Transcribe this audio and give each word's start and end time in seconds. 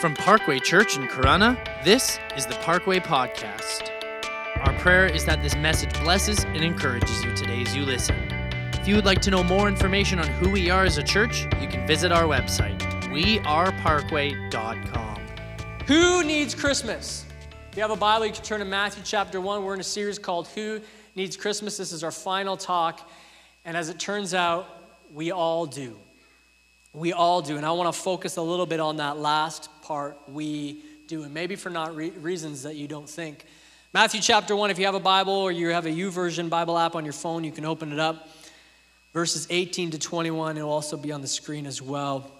From 0.00 0.14
Parkway 0.14 0.58
Church 0.60 0.96
in 0.96 1.06
Corunna, 1.08 1.58
this 1.84 2.18
is 2.34 2.46
the 2.46 2.54
Parkway 2.54 3.00
Podcast. 3.00 3.90
Our 4.60 4.72
prayer 4.78 5.04
is 5.04 5.26
that 5.26 5.42
this 5.42 5.54
message 5.56 5.92
blesses 6.02 6.44
and 6.44 6.64
encourages 6.64 7.22
you 7.22 7.36
today 7.36 7.60
as 7.60 7.76
you 7.76 7.84
listen. 7.84 8.16
If 8.72 8.88
you 8.88 8.96
would 8.96 9.04
like 9.04 9.20
to 9.20 9.30
know 9.30 9.44
more 9.44 9.68
information 9.68 10.18
on 10.18 10.26
who 10.26 10.48
we 10.48 10.70
are 10.70 10.84
as 10.84 10.96
a 10.96 11.02
church, 11.02 11.42
you 11.60 11.68
can 11.68 11.86
visit 11.86 12.12
our 12.12 12.22
website, 12.22 12.80
weareparkway.com. 13.10 15.20
Who 15.86 16.24
needs 16.24 16.54
Christmas? 16.54 17.26
If 17.70 17.76
you 17.76 17.82
have 17.82 17.90
a 17.90 17.96
Bible, 17.96 18.24
you 18.24 18.32
can 18.32 18.42
turn 18.42 18.60
to 18.60 18.64
Matthew 18.64 19.02
chapter 19.04 19.38
1. 19.38 19.62
We're 19.62 19.74
in 19.74 19.80
a 19.80 19.84
series 19.84 20.18
called 20.18 20.48
Who 20.48 20.80
Needs 21.14 21.36
Christmas. 21.36 21.76
This 21.76 21.92
is 21.92 22.02
our 22.02 22.10
final 22.10 22.56
talk. 22.56 23.06
And 23.66 23.76
as 23.76 23.90
it 23.90 23.98
turns 23.98 24.32
out, 24.32 24.66
we 25.12 25.30
all 25.30 25.66
do. 25.66 25.94
We 26.94 27.12
all 27.12 27.42
do. 27.42 27.58
And 27.58 27.66
I 27.66 27.72
want 27.72 27.94
to 27.94 28.00
focus 28.00 28.38
a 28.38 28.42
little 28.42 28.64
bit 28.64 28.80
on 28.80 28.96
that 28.96 29.18
last 29.18 29.68
part 29.90 30.16
we 30.28 30.76
do, 31.08 31.24
and 31.24 31.34
maybe 31.34 31.56
for 31.56 31.68
not 31.68 31.96
re- 31.96 32.10
reasons 32.10 32.62
that 32.62 32.76
you 32.76 32.86
don't 32.86 33.08
think. 33.08 33.44
Matthew 33.92 34.20
chapter 34.20 34.54
1, 34.54 34.70
if 34.70 34.78
you 34.78 34.84
have 34.86 34.94
a 34.94 35.00
Bible 35.00 35.32
or 35.32 35.50
you 35.50 35.70
have 35.70 35.84
a 35.84 35.90
YouVersion 35.90 36.48
Bible 36.48 36.78
app 36.78 36.94
on 36.94 37.04
your 37.04 37.12
phone, 37.12 37.42
you 37.42 37.50
can 37.50 37.64
open 37.64 37.90
it 37.90 37.98
up. 37.98 38.28
Verses 39.12 39.48
18 39.50 39.90
to 39.90 39.98
21, 39.98 40.56
it'll 40.56 40.70
also 40.70 40.96
be 40.96 41.10
on 41.10 41.22
the 41.22 41.26
screen 41.26 41.66
as 41.66 41.82
well. 41.82 42.30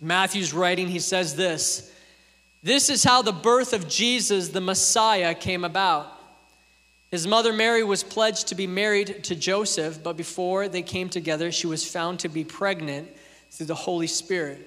Matthew's 0.00 0.52
writing, 0.52 0.88
he 0.88 0.98
says 0.98 1.36
this 1.36 1.94
This 2.64 2.90
is 2.90 3.04
how 3.04 3.22
the 3.22 3.30
birth 3.30 3.72
of 3.72 3.88
Jesus, 3.88 4.48
the 4.48 4.60
Messiah, 4.60 5.36
came 5.36 5.64
about. 5.64 6.08
His 7.12 7.28
mother 7.28 7.52
Mary 7.52 7.84
was 7.84 8.02
pledged 8.02 8.48
to 8.48 8.56
be 8.56 8.66
married 8.66 9.22
to 9.22 9.36
Joseph, 9.36 10.02
but 10.02 10.16
before 10.16 10.66
they 10.66 10.82
came 10.82 11.10
together, 11.10 11.52
she 11.52 11.68
was 11.68 11.88
found 11.88 12.18
to 12.18 12.28
be 12.28 12.42
pregnant 12.42 13.08
through 13.52 13.66
the 13.66 13.76
Holy 13.76 14.08
Spirit. 14.08 14.66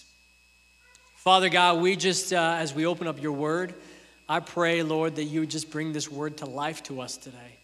Father 1.21 1.49
God, 1.49 1.81
we 1.81 1.95
just, 1.95 2.33
uh, 2.33 2.55
as 2.57 2.73
we 2.73 2.87
open 2.87 3.05
up 3.05 3.21
your 3.21 3.33
word, 3.33 3.75
I 4.27 4.39
pray, 4.39 4.81
Lord, 4.81 5.17
that 5.17 5.25
you 5.25 5.41
would 5.41 5.51
just 5.51 5.69
bring 5.69 5.93
this 5.93 6.11
word 6.11 6.37
to 6.37 6.47
life 6.47 6.81
to 6.85 6.99
us 6.99 7.15
today. 7.15 7.59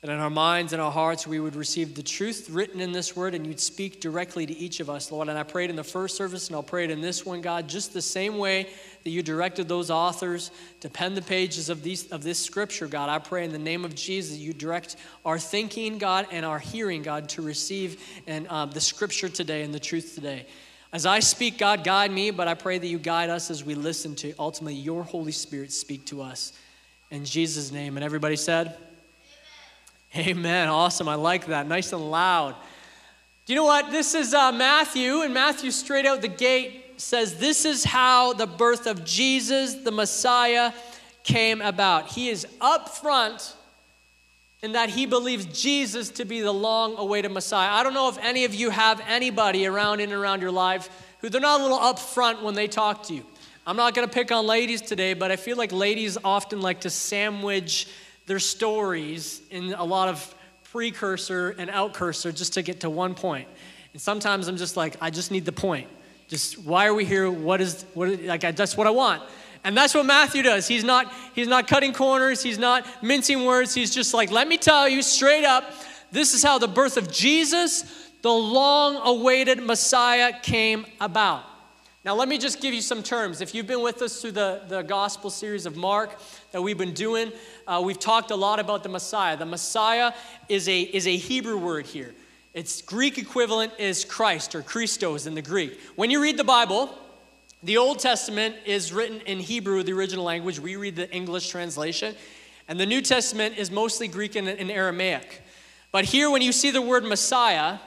That 0.00 0.10
in 0.10 0.18
our 0.18 0.28
minds 0.28 0.72
and 0.72 0.82
our 0.82 0.90
hearts, 0.90 1.24
we 1.24 1.38
would 1.38 1.54
receive 1.54 1.94
the 1.94 2.02
truth 2.02 2.50
written 2.50 2.80
in 2.80 2.90
this 2.90 3.14
word 3.14 3.36
and 3.36 3.46
you'd 3.46 3.60
speak 3.60 4.00
directly 4.00 4.44
to 4.44 4.52
each 4.52 4.80
of 4.80 4.90
us, 4.90 5.12
Lord. 5.12 5.28
And 5.28 5.38
I 5.38 5.44
prayed 5.44 5.70
in 5.70 5.76
the 5.76 5.84
first 5.84 6.16
service 6.16 6.48
and 6.48 6.56
I'll 6.56 6.64
pray 6.64 6.82
it 6.82 6.90
in 6.90 7.00
this 7.00 7.24
one, 7.24 7.42
God, 7.42 7.68
just 7.68 7.94
the 7.94 8.02
same 8.02 8.38
way 8.38 8.66
that 9.04 9.10
you 9.10 9.22
directed 9.22 9.68
those 9.68 9.88
authors 9.88 10.50
to 10.80 10.90
pen 10.90 11.14
the 11.14 11.22
pages 11.22 11.68
of, 11.68 11.84
these, 11.84 12.10
of 12.10 12.24
this 12.24 12.40
scripture, 12.40 12.88
God. 12.88 13.08
I 13.08 13.20
pray 13.20 13.44
in 13.44 13.52
the 13.52 13.58
name 13.58 13.84
of 13.84 13.94
Jesus, 13.94 14.36
you 14.36 14.52
direct 14.52 14.96
our 15.24 15.38
thinking, 15.38 15.98
God, 15.98 16.26
and 16.32 16.44
our 16.44 16.58
hearing, 16.58 17.02
God, 17.02 17.28
to 17.28 17.42
receive 17.42 18.02
and 18.26 18.48
uh, 18.48 18.66
the 18.66 18.80
scripture 18.80 19.28
today 19.28 19.62
and 19.62 19.72
the 19.72 19.78
truth 19.78 20.16
today. 20.16 20.46
As 20.92 21.04
I 21.04 21.18
speak, 21.18 21.58
God, 21.58 21.84
guide 21.84 22.10
me, 22.10 22.30
but 22.30 22.48
I 22.48 22.54
pray 22.54 22.78
that 22.78 22.86
you 22.86 22.98
guide 22.98 23.28
us 23.28 23.50
as 23.50 23.64
we 23.64 23.74
listen 23.74 24.14
to 24.16 24.34
ultimately 24.38 24.74
your 24.74 25.02
Holy 25.02 25.32
Spirit 25.32 25.72
speak 25.72 26.04
to 26.06 26.22
us. 26.22 26.52
In 27.10 27.24
Jesus' 27.24 27.72
name. 27.72 27.96
And 27.96 28.04
everybody 28.04 28.36
said, 28.36 28.76
Amen. 30.14 30.28
Amen. 30.28 30.68
Awesome. 30.68 31.08
I 31.08 31.16
like 31.16 31.46
that. 31.46 31.66
Nice 31.66 31.92
and 31.92 32.10
loud. 32.10 32.54
Do 33.44 33.52
you 33.52 33.56
know 33.56 33.64
what? 33.64 33.90
This 33.90 34.14
is 34.14 34.34
uh, 34.34 34.50
Matthew, 34.52 35.20
and 35.22 35.32
Matthew, 35.32 35.70
straight 35.70 36.06
out 36.06 36.20
the 36.20 36.28
gate, 36.28 37.00
says 37.00 37.38
this 37.38 37.64
is 37.64 37.84
how 37.84 38.32
the 38.32 38.46
birth 38.46 38.86
of 38.86 39.04
Jesus, 39.04 39.74
the 39.74 39.92
Messiah, 39.92 40.72
came 41.22 41.60
about. 41.60 42.08
He 42.08 42.28
is 42.28 42.46
up 42.60 42.88
front 42.88 43.54
in 44.66 44.72
that 44.72 44.90
he 44.90 45.06
believes 45.06 45.46
Jesus 45.46 46.10
to 46.10 46.24
be 46.24 46.40
the 46.40 46.52
long 46.52 46.96
awaited 46.98 47.30
Messiah. 47.30 47.70
I 47.70 47.84
don't 47.84 47.94
know 47.94 48.08
if 48.08 48.18
any 48.18 48.44
of 48.44 48.52
you 48.52 48.70
have 48.70 49.00
anybody 49.06 49.64
around 49.64 50.00
in 50.00 50.10
and 50.10 50.20
around 50.20 50.42
your 50.42 50.50
life 50.50 50.90
who 51.20 51.28
they're 51.28 51.40
not 51.40 51.60
a 51.60 51.62
little 51.62 51.78
upfront 51.78 52.42
when 52.42 52.54
they 52.54 52.66
talk 52.66 53.04
to 53.04 53.14
you. 53.14 53.24
I'm 53.64 53.76
not 53.76 53.94
going 53.94 54.08
to 54.08 54.12
pick 54.12 54.32
on 54.32 54.44
ladies 54.44 54.82
today, 54.82 55.14
but 55.14 55.30
I 55.30 55.36
feel 55.36 55.56
like 55.56 55.70
ladies 55.70 56.18
often 56.24 56.60
like 56.60 56.80
to 56.80 56.90
sandwich 56.90 57.86
their 58.26 58.40
stories 58.40 59.40
in 59.52 59.72
a 59.72 59.84
lot 59.84 60.08
of 60.08 60.34
precursor 60.64 61.54
and 61.58 61.70
outcursor 61.70 62.32
just 62.32 62.54
to 62.54 62.62
get 62.62 62.80
to 62.80 62.90
one 62.90 63.14
point. 63.14 63.46
And 63.92 64.02
sometimes 64.02 64.48
I'm 64.48 64.56
just 64.56 64.76
like, 64.76 64.96
I 65.00 65.10
just 65.10 65.30
need 65.30 65.44
the 65.44 65.52
point. 65.52 65.88
Just 66.26 66.58
why 66.58 66.86
are 66.86 66.94
we 66.94 67.04
here? 67.04 67.30
What 67.30 67.60
is 67.60 67.84
what? 67.94 68.20
Like 68.20 68.40
that's 68.40 68.76
what 68.76 68.88
I 68.88 68.90
want. 68.90 69.22
And 69.66 69.76
that's 69.76 69.94
what 69.94 70.06
Matthew 70.06 70.44
does. 70.44 70.68
He's 70.68 70.84
not, 70.84 71.12
he's 71.34 71.48
not 71.48 71.66
cutting 71.66 71.92
corners, 71.92 72.40
he's 72.40 72.56
not 72.56 72.86
mincing 73.02 73.44
words. 73.44 73.74
He's 73.74 73.92
just 73.92 74.14
like, 74.14 74.30
let 74.30 74.46
me 74.46 74.58
tell 74.58 74.88
you 74.88 75.02
straight 75.02 75.44
up 75.44 75.72
this 76.12 76.34
is 76.34 76.42
how 76.44 76.58
the 76.58 76.68
birth 76.68 76.96
of 76.96 77.10
Jesus, 77.10 78.08
the 78.22 78.30
long 78.30 78.96
awaited 79.02 79.60
Messiah, 79.60 80.32
came 80.40 80.86
about. 81.00 81.42
Now, 82.04 82.14
let 82.14 82.28
me 82.28 82.38
just 82.38 82.60
give 82.60 82.74
you 82.74 82.80
some 82.80 83.02
terms. 83.02 83.40
If 83.40 83.56
you've 83.56 83.66
been 83.66 83.82
with 83.82 84.02
us 84.02 84.22
through 84.22 84.32
the, 84.32 84.62
the 84.68 84.82
gospel 84.82 85.30
series 85.30 85.66
of 85.66 85.76
Mark 85.76 86.16
that 86.52 86.62
we've 86.62 86.78
been 86.78 86.94
doing, 86.94 87.32
uh, 87.66 87.82
we've 87.84 87.98
talked 87.98 88.30
a 88.30 88.36
lot 88.36 88.60
about 88.60 88.84
the 88.84 88.88
Messiah. 88.88 89.36
The 89.36 89.46
Messiah 89.46 90.12
is 90.48 90.68
a, 90.68 90.82
is 90.82 91.08
a 91.08 91.16
Hebrew 91.16 91.58
word 91.58 91.86
here. 91.86 92.14
Its 92.54 92.82
Greek 92.82 93.18
equivalent 93.18 93.72
is 93.80 94.04
Christ 94.04 94.54
or 94.54 94.62
Christos 94.62 95.26
in 95.26 95.34
the 95.34 95.42
Greek. 95.42 95.80
When 95.96 96.12
you 96.12 96.22
read 96.22 96.36
the 96.36 96.44
Bible, 96.44 96.96
the 97.62 97.76
Old 97.78 97.98
Testament 97.98 98.56
is 98.64 98.92
written 98.92 99.20
in 99.22 99.40
Hebrew, 99.40 99.82
the 99.82 99.92
original 99.92 100.24
language. 100.24 100.60
We 100.60 100.76
read 100.76 100.96
the 100.96 101.10
English 101.12 101.48
translation. 101.48 102.14
And 102.68 102.78
the 102.78 102.86
New 102.86 103.00
Testament 103.00 103.58
is 103.58 103.70
mostly 103.70 104.08
Greek 104.08 104.36
and, 104.36 104.48
and 104.48 104.70
Aramaic. 104.70 105.42
But 105.92 106.04
here, 106.04 106.30
when 106.30 106.42
you 106.42 106.52
see 106.52 106.70
the 106.70 106.82
word 106.82 107.04
Messiah, 107.04 107.78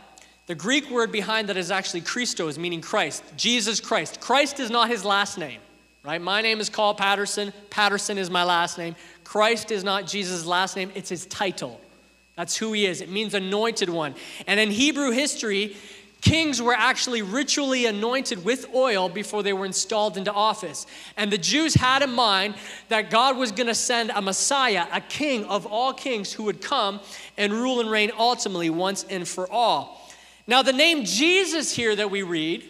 the 0.47 0.56
Greek 0.56 0.90
word 0.90 1.12
behind 1.12 1.50
that 1.50 1.57
is 1.57 1.69
actually 1.69 2.02
Christos, 2.02 2.57
meaning 2.57 2.81
Christ, 2.81 3.24
Jesus 3.38 3.80
Christ. 3.80 4.19
Christ 4.19 4.59
is 4.59 4.72
not 4.72 4.90
his 4.90 5.06
last 5.06 5.38
name, 5.38 5.59
right? 6.03 6.19
My 6.19 6.41
name 6.41 6.59
is 6.59 6.69
Carl 6.69 6.96
Patterson. 6.96 7.53
Patterson 7.69 8.18
is 8.18 8.30
my 8.30 8.44
last 8.44 8.78
name. 8.78 8.96
Christ 9.24 9.69
is 9.69 9.84
not 9.84 10.07
Jesus' 10.07 10.46
last 10.46 10.75
name, 10.75 10.91
it's 10.96 11.09
his 11.09 11.28
title. 11.28 11.80
That's 12.36 12.56
who 12.56 12.72
he 12.72 12.86
is. 12.86 13.01
It 13.01 13.09
means 13.09 13.34
anointed 13.34 13.90
one. 13.90 14.16
And 14.47 14.59
in 14.59 14.72
Hebrew 14.72 15.12
history, 15.12 15.75
Kings 16.22 16.62
were 16.62 16.74
actually 16.74 17.22
ritually 17.22 17.85
anointed 17.85 18.44
with 18.44 18.74
oil 18.75 19.07
before 19.07 19.41
they 19.41 19.53
were 19.53 19.66
installed 19.66 20.18
into 20.18 20.34
office. 20.34 20.85
And 21.16 21.31
the 21.31 21.38
Jews 21.38 21.75
had 21.75 22.02
in 22.02 22.12
mind 22.12 22.56
that 22.90 23.09
God 23.09 23.38
was 23.38 23.53
going 23.53 23.68
to 23.68 23.75
send 23.75 24.12
a 24.13 24.22
Messiah, 24.22 24.85
a 24.91 25.00
king 25.00 25.46
of 25.46 25.66
all 25.66 25.94
kings, 25.94 26.34
who 26.34 26.44
would 26.44 26.62
come 26.62 27.00
and 27.38 27.53
rule 27.53 27.80
and 27.80 27.90
reign 27.90 28.12
ultimately 28.18 28.69
once 28.69 29.06
and 29.09 29.25
for 29.25 29.50
all. 29.50 30.09
Now, 30.46 30.62
the 30.62 30.74
name 30.74 31.06
Jesus 31.06 31.74
here 31.74 31.96
that 31.96 32.12
we 32.12 32.24
read 32.24 32.66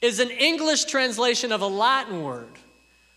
is 0.00 0.20
an 0.20 0.30
English 0.30 0.84
translation 0.84 1.50
of 1.50 1.60
a 1.60 1.66
Latin 1.66 2.22
word, 2.22 2.52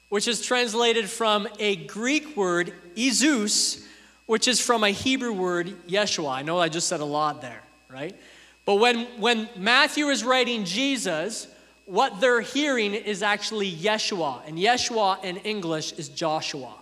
which 0.09 0.27
is 0.27 0.41
translated 0.41 1.09
from 1.09 1.47
a 1.59 1.75
Greek 1.75 2.35
word, 2.35 2.73
Iesous, 2.95 3.85
which 4.25 4.47
is 4.47 4.59
from 4.59 4.83
a 4.83 4.89
Hebrew 4.89 5.33
word, 5.33 5.75
Yeshua. 5.87 6.31
I 6.31 6.41
know 6.41 6.59
I 6.59 6.69
just 6.69 6.87
said 6.87 7.01
a 7.01 7.05
lot 7.05 7.41
there, 7.41 7.61
right? 7.89 8.15
But 8.65 8.75
when, 8.75 9.05
when 9.19 9.47
Matthew 9.55 10.07
is 10.07 10.23
writing 10.23 10.65
Jesus, 10.65 11.47
what 11.85 12.19
they're 12.19 12.41
hearing 12.41 12.93
is 12.93 13.21
actually 13.21 13.71
Yeshua. 13.71 14.41
And 14.47 14.57
Yeshua 14.57 15.23
in 15.23 15.37
English 15.37 15.93
is 15.93 16.09
Joshua. 16.09 16.73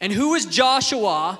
And 0.00 0.12
who 0.12 0.34
is 0.34 0.46
Joshua 0.46 1.38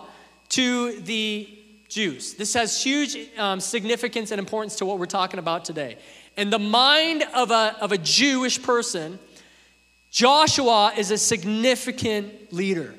to 0.51 1.01
the 1.01 1.49
Jews? 1.89 2.35
This 2.35 2.55
has 2.55 2.81
huge 2.83 3.17
um, 3.37 3.59
significance 3.59 4.31
and 4.31 4.39
importance 4.39 4.77
to 4.77 4.87
what 4.87 5.01
we're 5.01 5.07
talking 5.07 5.41
about 5.41 5.65
today. 5.65 5.99
In 6.37 6.51
the 6.51 6.61
mind 6.61 7.25
of 7.35 7.51
a, 7.51 7.77
of 7.81 7.91
a 7.91 7.99
Jewish 7.99 8.63
person, 8.63 9.19
Joshua 10.13 10.93
is 10.97 11.11
a 11.11 11.19
significant 11.19 12.53
leader. 12.53 12.95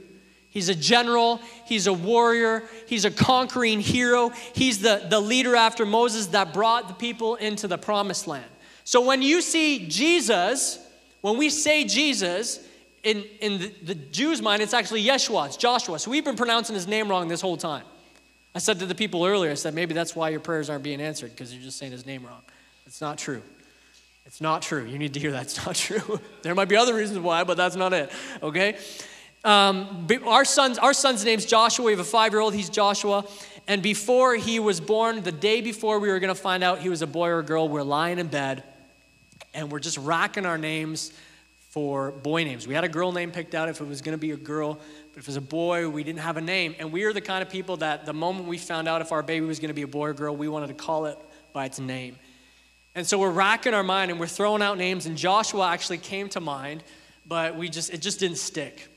He's 0.54 0.70
a 0.70 0.76
general, 0.76 1.42
he's 1.66 1.88
a 1.88 1.94
warrior, 1.94 2.64
he's 2.86 3.06
a 3.06 3.12
conquering 3.12 3.80
hero. 3.80 4.30
He's 4.54 4.78
the, 4.78 5.04
the 5.10 5.20
leader 5.20 5.56
after 5.56 5.84
Moses 5.84 6.28
that 6.28 6.54
brought 6.54 6.88
the 6.88 6.94
people 6.94 7.34
into 7.38 7.68
the 7.68 7.80
promised 7.80 8.28
land. 8.28 8.46
So 8.84 9.02
when 9.02 9.24
you 9.24 9.42
see 9.42 9.88
Jesus, 9.88 10.78
when 11.22 11.38
we 11.38 11.50
say 11.50 11.86
Jesus, 11.86 12.64
in, 13.02 13.24
in 13.42 13.58
the, 13.58 13.74
the 13.82 13.96
Jews' 13.96 14.44
mind, 14.44 14.62
it's 14.62 14.76
actually 14.76 15.04
Yeshua, 15.04 15.48
it's 15.48 15.58
Joshua. 15.58 15.98
So 15.98 16.12
we've 16.12 16.24
been 16.24 16.36
pronouncing 16.36 16.76
his 16.76 16.86
name 16.86 17.08
wrong 17.08 17.28
this 17.28 17.42
whole 17.42 17.58
time. 17.58 17.86
I 18.54 18.60
said 18.60 18.78
to 18.78 18.86
the 18.86 18.94
people 18.94 19.26
earlier, 19.26 19.50
I 19.50 19.56
said, 19.56 19.74
maybe 19.74 19.96
that's 19.96 20.16
why 20.16 20.30
your 20.30 20.40
prayers 20.40 20.70
aren't 20.70 20.84
being 20.84 21.02
answered, 21.02 21.32
because 21.32 21.52
you're 21.52 21.64
just 21.64 21.80
saying 21.80 21.94
his 21.94 22.06
name 22.06 22.24
wrong. 22.24 22.42
It's 22.86 23.02
not 23.02 23.18
true. 23.18 23.42
It's 24.28 24.40
not 24.40 24.62
true. 24.62 24.86
You 24.86 25.00
need 25.00 25.16
to 25.16 25.20
hear 25.20 25.32
that's 25.32 25.66
not 25.66 25.76
true. 25.88 26.20
there 26.44 26.54
might 26.54 26.70
be 26.70 26.76
other 26.76 26.94
reasons 26.94 27.18
why, 27.18 27.44
but 27.44 27.58
that's 27.58 27.76
not 27.76 27.92
it. 27.92 28.12
Okay? 28.44 28.78
Um, 29.44 30.08
our, 30.26 30.46
son's, 30.46 30.78
our 30.78 30.94
son's 30.94 31.26
name's 31.26 31.46
Joshua. 31.46 31.86
We 31.86 31.92
have 31.92 32.00
a 32.00 32.06
five 32.06 32.32
year 32.32 32.40
old. 32.40 32.54
He's 32.54 32.70
Joshua. 32.70 33.26
And 33.68 33.82
before 33.82 34.36
he 34.36 34.60
was 34.60 34.80
born, 34.80 35.22
the 35.22 35.32
day 35.32 35.62
before 35.62 36.00
we 36.00 36.10
were 36.10 36.20
going 36.20 36.34
to 36.34 36.40
find 36.40 36.64
out 36.64 36.80
he 36.80 36.90
was 36.90 37.02
a 37.02 37.08
boy 37.08 37.30
or 37.30 37.40
a 37.40 37.44
girl, 37.44 37.68
we're 37.68 37.84
lying 37.84 38.20
in 38.20 38.28
bed 38.28 38.64
and 39.54 39.72
we're 39.72 39.80
just 39.80 39.98
racking 39.98 40.46
our 40.46 40.58
names 40.58 41.14
for 41.70 42.12
boy 42.12 42.44
names. 42.44 42.68
We 42.68 42.74
had 42.74 42.84
a 42.84 42.90
girl 42.90 43.12
name 43.12 43.32
picked 43.32 43.56
out 43.56 43.70
if 43.70 43.82
it 43.82 43.88
was 43.88 44.02
going 44.02 44.14
to 44.14 44.20
be 44.20 44.32
a 44.32 44.38
girl, 44.38 44.76
but 44.76 45.20
if 45.20 45.26
it 45.26 45.28
was 45.28 45.38
a 45.38 45.42
boy, 45.42 45.90
we 45.90 46.04
didn't 46.04 46.20
have 46.20 46.38
a 46.38 46.42
name. 46.42 46.76
And 46.78 46.92
we 46.92 47.04
are 47.04 47.14
the 47.14 47.22
kind 47.22 47.42
of 47.42 47.50
people 47.50 47.78
that 47.78 48.06
the 48.06 48.14
moment 48.14 48.48
we 48.48 48.58
found 48.58 48.88
out 48.88 49.02
if 49.02 49.12
our 49.12 49.24
baby 49.24 49.46
was 49.46 49.60
going 49.60 49.70
to 49.70 49.74
be 49.74 49.82
a 49.82 49.88
boy 49.88 50.10
or 50.10 50.14
girl, 50.14 50.36
we 50.36 50.48
wanted 50.48 50.68
to 50.68 50.74
call 50.74 51.06
it 51.06 51.18
by 51.52 51.66
its 51.66 51.80
name. 51.80 52.18
And 52.96 53.08
so 53.08 53.18
we're 53.18 53.32
racking 53.32 53.74
our 53.74 53.84
mind 53.84 54.12
and 54.12 54.20
we're 54.20 54.28
throwing 54.28 54.62
out 54.62 54.78
names, 54.78 55.06
and 55.06 55.18
Joshua 55.18 55.70
actually 55.70 55.98
came 55.98 56.30
to 56.30 56.40
mind, 56.40 56.84
but 57.26 57.56
we 57.56 57.70
just 57.70 57.92
it 57.92 58.02
just 58.02 58.20
didn't 58.20 58.38
stick. 58.38 58.88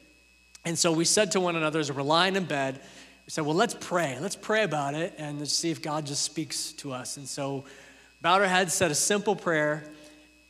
And 0.67 0.77
so 0.77 0.91
we 0.91 1.05
said 1.05 1.31
to 1.33 1.41
one 1.41 1.55
another 1.55 1.79
as 1.79 1.93
we're 1.93 2.03
lying 2.03 2.35
in 2.35 2.45
bed, 2.45 2.81
we 3.25 3.31
said, 3.31 3.47
Well, 3.47 3.55
let's 3.55 3.77
pray. 3.79 4.19
Let's 4.21 4.35
pray 4.35 4.65
about 4.65 4.95
it 4.95 5.15
and 5.17 5.39
let's 5.39 5.53
see 5.53 5.71
if 5.71 5.81
God 5.81 6.05
just 6.05 6.23
speaks 6.23 6.73
to 6.75 6.93
us. 6.93 7.17
And 7.17 7.29
so 7.29 7.65
bowed 8.21 8.43
our 8.43 8.49
heads, 8.49 8.75
said 8.75 8.91
a 8.91 8.95
simple 8.97 9.37
prayer, 9.37 9.85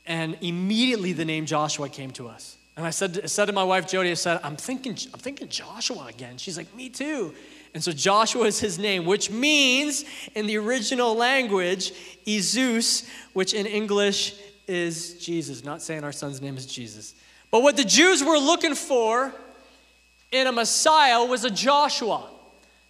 and 0.06 0.38
immediately 0.40 1.12
the 1.12 1.26
name 1.26 1.44
Joshua 1.44 1.90
came 1.90 2.12
to 2.12 2.28
us. 2.28 2.56
And 2.78 2.86
I 2.86 2.90
said, 2.90 3.20
I 3.24 3.26
said 3.26 3.44
to 3.46 3.52
my 3.52 3.62
wife 3.62 3.86
Jody, 3.86 4.10
I 4.10 4.14
said, 4.14 4.40
I'm 4.42 4.56
thinking, 4.56 4.96
I'm 5.12 5.20
thinking 5.20 5.48
Joshua 5.48 6.06
again. 6.06 6.38
She's 6.38 6.56
like, 6.56 6.74
Me 6.74 6.88
too. 6.88 7.34
And 7.74 7.84
so 7.84 7.92
Joshua 7.92 8.44
is 8.44 8.58
his 8.58 8.78
name, 8.78 9.04
which 9.04 9.30
means 9.30 10.06
in 10.34 10.46
the 10.46 10.56
original 10.56 11.14
language, 11.14 11.92
Izus, 12.26 13.06
which 13.34 13.52
in 13.52 13.66
English 13.66 14.34
is 14.66 15.22
Jesus. 15.22 15.62
Not 15.62 15.82
saying 15.82 16.04
our 16.04 16.12
son's 16.12 16.40
name 16.40 16.56
is 16.56 16.64
Jesus. 16.64 17.14
But 17.50 17.62
what 17.62 17.76
the 17.76 17.84
Jews 17.84 18.24
were 18.24 18.38
looking 18.38 18.74
for 18.74 19.34
in 20.32 20.46
a 20.46 20.52
Messiah 20.52 21.25
was 21.25 21.44
a 21.44 21.50
Joshua. 21.50 22.31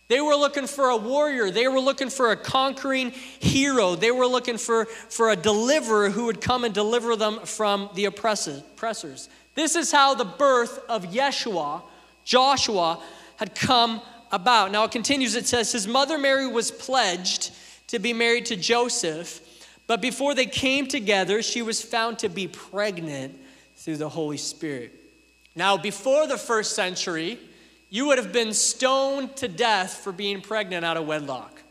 They 0.09 0.21
were 0.21 0.37
looking 0.37 0.67
for 0.67 0.89
a 0.91 0.97
warrior. 0.97 1.51
They 1.51 1.67
were 1.67 1.81
looking 1.81 2.11
for 2.11 2.31
a 2.31 2.37
conquering 2.37 3.11
hero. 3.11 3.97
They 3.97 4.13
were 4.13 4.27
looking 4.27 4.57
for, 4.57 4.85
for 4.85 5.31
a 5.31 5.37
deliverer 5.37 6.11
who 6.11 6.27
would 6.27 6.41
come 6.41 6.65
and 6.65 6.73
deliver 6.73 7.17
them 7.17 7.41
from 7.41 7.91
the 7.95 8.05
oppressors. 8.05 9.29
This 9.55 9.75
is 9.75 9.91
how 9.91 10.15
the 10.15 10.25
birth 10.25 10.79
of 10.89 11.07
Yeshua, 11.07 11.83
Joshua, 12.25 13.03
had 13.37 13.55
come 13.55 14.01
about. 14.31 14.71
Now 14.71 14.85
it 14.85 14.93
continues, 14.93 15.35
it 15.35 15.47
says, 15.47 15.73
His 15.73 15.89
mother 15.89 16.19
Mary 16.19 16.47
was 16.47 16.71
pledged 16.71 17.53
to 17.89 17.99
be 17.99 18.13
married 18.13 18.47
to 18.47 18.57
Joseph, 18.57 19.41
but 19.87 20.01
before 20.01 20.35
they 20.35 20.47
came 20.47 20.87
together, 20.87 21.43
she 21.43 21.63
was 21.63 21.83
found 21.83 22.19
to 22.21 22.29
be 22.29 22.49
pregnant 22.49 23.39
through 23.77 23.97
the 23.97 24.09
Holy 24.09 24.37
Spirit. 24.37 24.93
Now, 25.57 25.79
before 25.79 26.27
the 26.27 26.37
first 26.37 26.77
century, 26.77 27.39
you 27.89 28.07
would 28.07 28.19
have 28.19 28.33
been 28.33 28.53
stoned 28.53 29.37
to 29.37 29.49
death 29.49 29.95
for 29.95 30.13
being 30.13 30.43
pregnant 30.43 30.85
out 30.85 30.99
of 30.99 31.07
wedlock. 31.07 31.63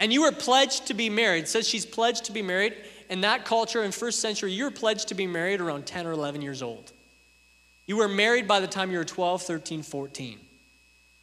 And 0.00 0.12
you 0.12 0.22
were 0.22 0.32
pledged 0.32 0.86
to 0.86 0.94
be 0.94 1.10
married. 1.10 1.44
It 1.44 1.48
says 1.48 1.68
she's 1.68 1.84
pledged 1.84 2.26
to 2.26 2.32
be 2.32 2.42
married. 2.42 2.76
In 3.10 3.22
that 3.22 3.44
culture, 3.44 3.82
in 3.82 3.90
first 3.90 4.20
century, 4.20 4.52
you 4.52 4.64
were 4.64 4.70
pledged 4.70 5.08
to 5.08 5.14
be 5.14 5.26
married 5.26 5.60
around 5.60 5.86
10 5.86 6.06
or 6.06 6.12
11 6.12 6.42
years 6.42 6.62
old. 6.62 6.92
You 7.86 7.96
were 7.96 8.08
married 8.08 8.46
by 8.46 8.60
the 8.60 8.66
time 8.68 8.92
you 8.92 8.98
were 8.98 9.04
12, 9.04 9.42
13, 9.42 9.82
14. 9.82 10.38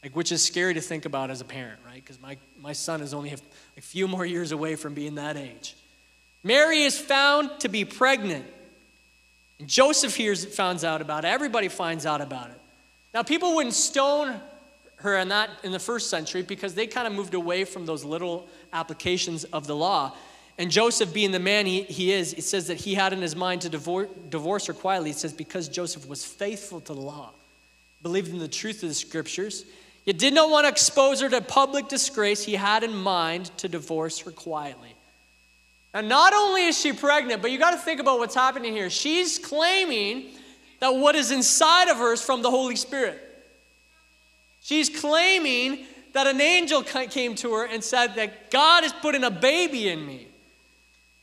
Like, 0.03 0.15
which 0.15 0.31
is 0.31 0.43
scary 0.43 0.73
to 0.73 0.81
think 0.81 1.05
about 1.05 1.31
as 1.31 1.41
a 1.41 1.45
parent, 1.45 1.79
right? 1.85 1.95
Because 1.95 2.19
my, 2.19 2.37
my 2.59 2.73
son 2.73 3.01
is 3.01 3.13
only 3.13 3.33
a 3.77 3.81
few 3.81 4.07
more 4.07 4.25
years 4.25 4.51
away 4.51 4.75
from 4.75 4.93
being 4.93 5.15
that 5.15 5.37
age. 5.37 5.75
Mary 6.43 6.81
is 6.81 6.99
found 6.99 7.59
to 7.61 7.69
be 7.69 7.85
pregnant. 7.85 8.45
And 9.59 9.67
Joseph 9.67 10.15
hears, 10.15 10.45
finds 10.45 10.83
out 10.83 11.01
about 11.01 11.25
it. 11.25 11.29
Everybody 11.29 11.67
finds 11.67 12.05
out 12.05 12.21
about 12.21 12.49
it. 12.49 12.59
Now, 13.13 13.23
people 13.23 13.55
wouldn't 13.55 13.75
stone 13.75 14.39
her 14.97 15.17
in 15.17 15.29
that 15.29 15.49
in 15.63 15.71
the 15.71 15.79
first 15.79 16.09
century 16.09 16.41
because 16.41 16.73
they 16.73 16.87
kind 16.87 17.07
of 17.07 17.13
moved 17.13 17.33
away 17.33 17.63
from 17.63 17.85
those 17.85 18.03
little 18.03 18.47
applications 18.73 19.43
of 19.45 19.67
the 19.67 19.75
law. 19.75 20.13
And 20.57 20.71
Joseph, 20.71 21.13
being 21.13 21.31
the 21.31 21.39
man 21.39 21.65
he, 21.65 21.83
he 21.83 22.11
is, 22.11 22.33
it 22.33 22.43
says 22.43 22.67
that 22.67 22.77
he 22.77 22.95
had 22.95 23.13
in 23.13 23.21
his 23.21 23.35
mind 23.35 23.61
to 23.61 23.69
divorce, 23.69 24.09
divorce 24.29 24.67
her 24.67 24.73
quietly. 24.73 25.09
It 25.09 25.17
says 25.17 25.33
because 25.33 25.67
Joseph 25.67 26.07
was 26.07 26.25
faithful 26.25 26.79
to 26.81 26.93
the 26.93 26.99
law, 27.01 27.31
believed 28.01 28.31
in 28.31 28.39
the 28.39 28.47
truth 28.47 28.81
of 28.83 28.89
the 28.89 28.95
scriptures, 28.95 29.65
yet 30.05 30.17
did 30.17 30.33
not 30.33 30.49
want 30.49 30.65
to 30.65 30.69
expose 30.69 31.21
her 31.21 31.29
to 31.29 31.41
public 31.41 31.89
disgrace, 31.89 32.43
he 32.43 32.53
had 32.53 32.83
in 32.83 32.95
mind 32.95 33.45
to 33.57 33.67
divorce 33.67 34.19
her 34.19 34.31
quietly. 34.31 34.95
And 35.95 36.09
not 36.09 36.33
only 36.33 36.65
is 36.65 36.77
she 36.77 36.91
pregnant, 36.91 37.41
but 37.41 37.51
you 37.51 37.57
got 37.57 37.71
to 37.71 37.77
think 37.77 38.01
about 38.01 38.19
what's 38.19 38.35
happening 38.35 38.73
here. 38.73 38.89
She's 38.89 39.39
claiming 39.39 40.25
that 40.81 40.93
what 40.93 41.15
is 41.15 41.31
inside 41.31 41.87
of 41.87 41.95
her 41.95 42.11
is 42.11 42.21
from 42.21 42.41
the 42.41 42.51
Holy 42.51 42.75
Spirit. 42.75 43.17
She's 44.61 44.89
claiming 44.89 45.85
that 46.11 46.27
an 46.27 46.41
angel 46.41 46.83
came 46.83 47.33
to 47.35 47.53
her 47.53 47.65
and 47.65 47.81
said 47.81 48.15
that 48.15 48.51
God 48.51 48.83
is 48.83 48.91
putting 48.91 49.23
a 49.23 49.31
baby 49.31 49.87
in 49.87 50.05
me. 50.05 50.27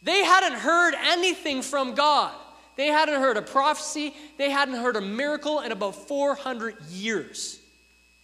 They 0.02 0.24
hadn't 0.24 0.58
heard 0.58 0.94
anything 0.98 1.60
from 1.60 1.94
God. 1.94 2.32
They 2.76 2.86
hadn't 2.86 3.20
heard 3.20 3.36
a 3.36 3.42
prophecy. 3.42 4.14
They 4.38 4.48
hadn't 4.48 4.76
heard 4.76 4.96
a 4.96 5.02
miracle 5.02 5.60
in 5.60 5.70
about 5.70 5.96
400 6.08 6.80
years. 6.88 7.60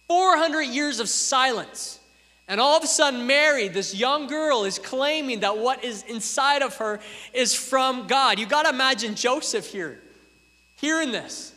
400 0.07 0.63
years 0.63 0.99
of 0.99 1.09
silence. 1.09 1.98
And 2.49 2.59
all 2.59 2.75
of 2.75 2.83
a 2.83 2.87
sudden, 2.87 3.27
Mary, 3.27 3.67
this 3.67 3.93
young 3.95 4.25
girl, 4.25 4.65
is 4.65 4.79
claiming 4.79 5.41
that 5.41 5.59
what 5.59 5.83
is 5.83 6.01
inside 6.07 6.63
of 6.63 6.75
her 6.77 6.99
is 7.31 7.53
from 7.53 8.07
God. 8.07 8.39
You 8.39 8.47
got 8.47 8.63
to 8.63 8.69
imagine 8.69 9.13
Joseph 9.13 9.67
here, 9.67 10.01
hearing 10.77 11.11
this. 11.11 11.53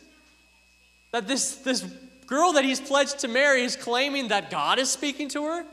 That 1.11 1.27
this, 1.27 1.55
this 1.55 1.81
girl 2.27 2.53
that 2.53 2.63
he's 2.63 2.79
pledged 2.79 3.19
to 3.19 3.27
marry 3.27 3.63
is 3.63 3.75
claiming 3.75 4.27
that 4.27 4.51
God 4.51 4.77
is 4.77 4.91
speaking 4.91 5.29
to 5.29 5.45
her. 5.45 5.65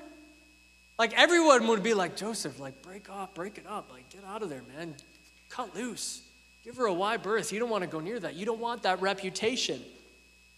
Like 0.98 1.12
everyone 1.18 1.66
would 1.68 1.82
be 1.82 1.92
like, 1.92 2.16
Joseph, 2.16 2.58
like 2.58 2.80
break 2.80 3.10
off, 3.10 3.34
break 3.34 3.58
it 3.58 3.66
up, 3.68 3.90
like 3.92 4.08
get 4.08 4.24
out 4.24 4.42
of 4.42 4.48
there, 4.48 4.62
man. 4.74 4.94
Cut 5.50 5.74
loose. 5.74 6.22
Give 6.64 6.76
her 6.78 6.86
a 6.86 6.94
wide 6.94 7.22
berth. 7.22 7.52
You 7.52 7.60
don't 7.60 7.70
want 7.70 7.84
to 7.84 7.90
go 7.90 8.00
near 8.00 8.20
that. 8.20 8.36
You 8.36 8.46
don't 8.46 8.60
want 8.60 8.84
that 8.84 9.02
reputation. 9.02 9.82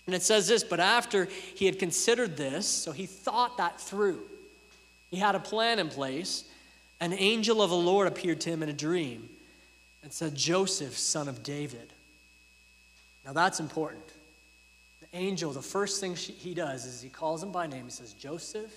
And 0.07 0.15
it 0.15 0.23
says 0.23 0.47
this, 0.47 0.63
but 0.63 0.79
after 0.79 1.29
he 1.57 1.67
had 1.67 1.81
considered 1.81 2.37
this, 2.37 2.67
so 2.69 2.93
he 2.93 3.07
thought 3.07 3.57
that 3.59 3.81
through. 3.81 4.21
He 5.13 5.19
had 5.19 5.37
a 5.37 5.41
plan 5.41 5.79
in 5.79 5.89
place. 5.89 6.45
An 6.99 7.13
angel 7.13 7.63
of 7.63 7.71
the 7.71 7.77
Lord 7.77 8.09
appeared 8.09 8.41
to 8.41 8.51
him 8.51 8.63
in 8.63 8.71
a 8.71 8.73
dream 8.73 9.29
and 10.03 10.11
said, 10.13 10.35
Joseph, 10.35 10.97
son 10.99 11.29
of 11.29 11.43
David. 11.43 11.93
Now 13.25 13.35
that's 13.35 13.61
important. 13.61 14.07
The 15.01 15.19
angel, 15.19 15.53
the 15.53 15.61
first 15.61 16.01
thing 16.01 16.15
she, 16.15 16.33
he 16.33 16.55
does 16.55 16.87
is 16.87 17.03
he 17.03 17.11
calls 17.11 17.43
him 17.43 17.53
by 17.53 17.67
name. 17.67 17.85
He 17.85 17.91
says, 17.91 18.15
Joseph, 18.15 18.75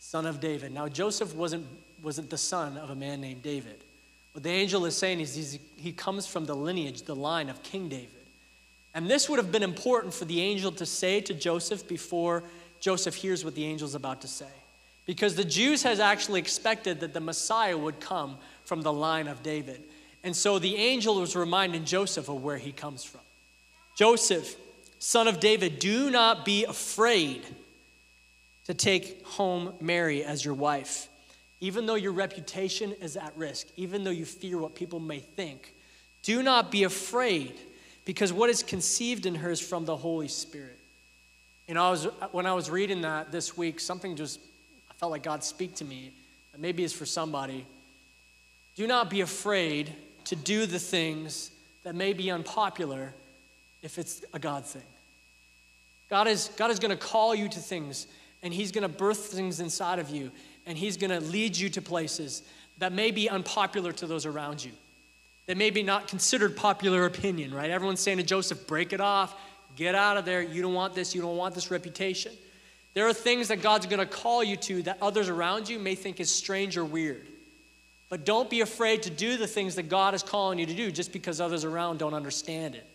son 0.00 0.24
of 0.24 0.40
David. 0.40 0.72
Now, 0.72 0.88
Joseph 0.88 1.34
wasn't, 1.34 1.66
wasn't 2.02 2.30
the 2.30 2.38
son 2.38 2.78
of 2.78 2.88
a 2.88 2.94
man 2.94 3.20
named 3.20 3.42
David. 3.42 3.76
What 4.32 4.42
the 4.42 4.50
angel 4.50 4.86
is 4.86 4.96
saying 4.96 5.20
is 5.20 5.58
he 5.76 5.92
comes 5.92 6.26
from 6.26 6.46
the 6.46 6.56
lineage, 6.56 7.02
the 7.02 7.14
line 7.14 7.50
of 7.50 7.62
King 7.62 7.90
David. 7.90 8.08
And 8.94 9.06
this 9.06 9.28
would 9.28 9.38
have 9.38 9.52
been 9.52 9.62
important 9.62 10.14
for 10.14 10.24
the 10.24 10.40
angel 10.40 10.72
to 10.72 10.86
say 10.86 11.20
to 11.20 11.34
Joseph 11.34 11.86
before 11.86 12.42
Joseph 12.80 13.16
hears 13.16 13.44
what 13.44 13.54
the 13.54 13.66
angel's 13.66 13.94
about 13.94 14.22
to 14.22 14.28
say. 14.28 14.46
Because 15.06 15.34
the 15.34 15.44
Jews 15.44 15.82
has 15.82 16.00
actually 16.00 16.40
expected 16.40 17.00
that 17.00 17.12
the 17.12 17.20
Messiah 17.20 17.76
would 17.76 18.00
come 18.00 18.38
from 18.64 18.82
the 18.82 18.92
line 18.92 19.28
of 19.28 19.42
David. 19.42 19.82
And 20.22 20.34
so 20.34 20.58
the 20.58 20.76
angel 20.76 21.20
was 21.20 21.36
reminding 21.36 21.84
Joseph 21.84 22.28
of 22.28 22.42
where 22.42 22.56
he 22.56 22.72
comes 22.72 23.04
from. 23.04 23.20
Joseph, 23.96 24.56
son 24.98 25.28
of 25.28 25.40
David, 25.40 25.78
do 25.78 26.10
not 26.10 26.44
be 26.44 26.64
afraid 26.64 27.42
to 28.66 28.74
take 28.74 29.24
home 29.26 29.74
Mary 29.80 30.24
as 30.24 30.44
your 30.44 30.54
wife. 30.54 31.08
Even 31.60 31.86
though 31.86 31.94
your 31.94 32.12
reputation 32.12 32.92
is 33.00 33.16
at 33.16 33.36
risk, 33.36 33.66
even 33.76 34.04
though 34.04 34.10
you 34.10 34.24
fear 34.24 34.58
what 34.58 34.74
people 34.74 35.00
may 35.00 35.18
think, 35.18 35.74
do 36.22 36.42
not 36.42 36.70
be 36.70 36.84
afraid 36.84 37.54
because 38.04 38.32
what 38.32 38.50
is 38.50 38.62
conceived 38.62 39.26
in 39.26 39.34
her 39.36 39.50
is 39.50 39.60
from 39.60 39.84
the 39.84 39.96
Holy 39.96 40.28
Spirit. 40.28 40.78
Know, 41.68 41.82
I 41.82 41.90
was, 41.90 42.04
when 42.32 42.46
I 42.46 42.52
was 42.52 42.68
reading 42.68 43.02
that 43.02 43.32
this 43.32 43.56
week, 43.56 43.80
something 43.80 44.16
just 44.16 44.40
felt 45.04 45.12
like 45.12 45.22
God 45.22 45.44
speak 45.44 45.74
to 45.74 45.84
me, 45.84 46.14
and 46.54 46.62
maybe 46.62 46.82
it's 46.82 46.94
for 46.94 47.04
somebody. 47.04 47.66
Do 48.74 48.86
not 48.86 49.10
be 49.10 49.20
afraid 49.20 49.92
to 50.24 50.34
do 50.34 50.64
the 50.64 50.78
things 50.78 51.50
that 51.82 51.94
may 51.94 52.14
be 52.14 52.30
unpopular 52.30 53.12
if 53.82 53.98
it's 53.98 54.24
a 54.32 54.38
God 54.38 54.64
thing. 54.64 54.80
God 56.08 56.26
is, 56.26 56.48
God 56.56 56.70
is 56.70 56.78
going 56.78 56.90
to 56.90 56.96
call 56.96 57.34
you 57.34 57.50
to 57.50 57.60
things, 57.60 58.06
and 58.42 58.54
He's 58.54 58.72
going 58.72 58.80
to 58.80 58.88
birth 58.88 59.26
things 59.26 59.60
inside 59.60 59.98
of 59.98 60.08
you, 60.08 60.30
and 60.64 60.78
He's 60.78 60.96
going 60.96 61.10
to 61.10 61.20
lead 61.20 61.54
you 61.54 61.68
to 61.68 61.82
places 61.82 62.42
that 62.78 62.90
may 62.90 63.10
be 63.10 63.28
unpopular 63.28 63.92
to 63.92 64.06
those 64.06 64.24
around 64.24 64.64
you, 64.64 64.72
that 65.44 65.58
may 65.58 65.68
be 65.68 65.82
not 65.82 66.08
considered 66.08 66.56
popular 66.56 67.04
opinion, 67.04 67.52
right? 67.52 67.68
Everyone's 67.68 68.00
saying 68.00 68.16
to 68.16 68.24
Joseph, 68.24 68.66
break 68.66 68.94
it 68.94 69.02
off, 69.02 69.38
get 69.76 69.94
out 69.94 70.16
of 70.16 70.24
there. 70.24 70.40
You 70.40 70.62
don't 70.62 70.72
want 70.72 70.94
this, 70.94 71.14
you 71.14 71.20
don't 71.20 71.36
want 71.36 71.54
this 71.54 71.70
reputation. 71.70 72.32
There 72.94 73.08
are 73.08 73.12
things 73.12 73.48
that 73.48 73.60
God's 73.60 73.86
going 73.86 73.98
to 73.98 74.06
call 74.06 74.42
you 74.42 74.56
to 74.56 74.82
that 74.84 74.98
others 75.02 75.28
around 75.28 75.68
you 75.68 75.78
may 75.78 75.96
think 75.96 76.20
is 76.20 76.30
strange 76.30 76.76
or 76.76 76.84
weird. 76.84 77.26
But 78.08 78.24
don't 78.24 78.48
be 78.48 78.60
afraid 78.60 79.02
to 79.02 79.10
do 79.10 79.36
the 79.36 79.48
things 79.48 79.74
that 79.74 79.88
God 79.88 80.14
is 80.14 80.22
calling 80.22 80.58
you 80.58 80.66
to 80.66 80.74
do 80.74 80.92
just 80.92 81.12
because 81.12 81.40
others 81.40 81.64
around 81.64 81.98
don't 81.98 82.14
understand 82.14 82.76
it, 82.76 82.86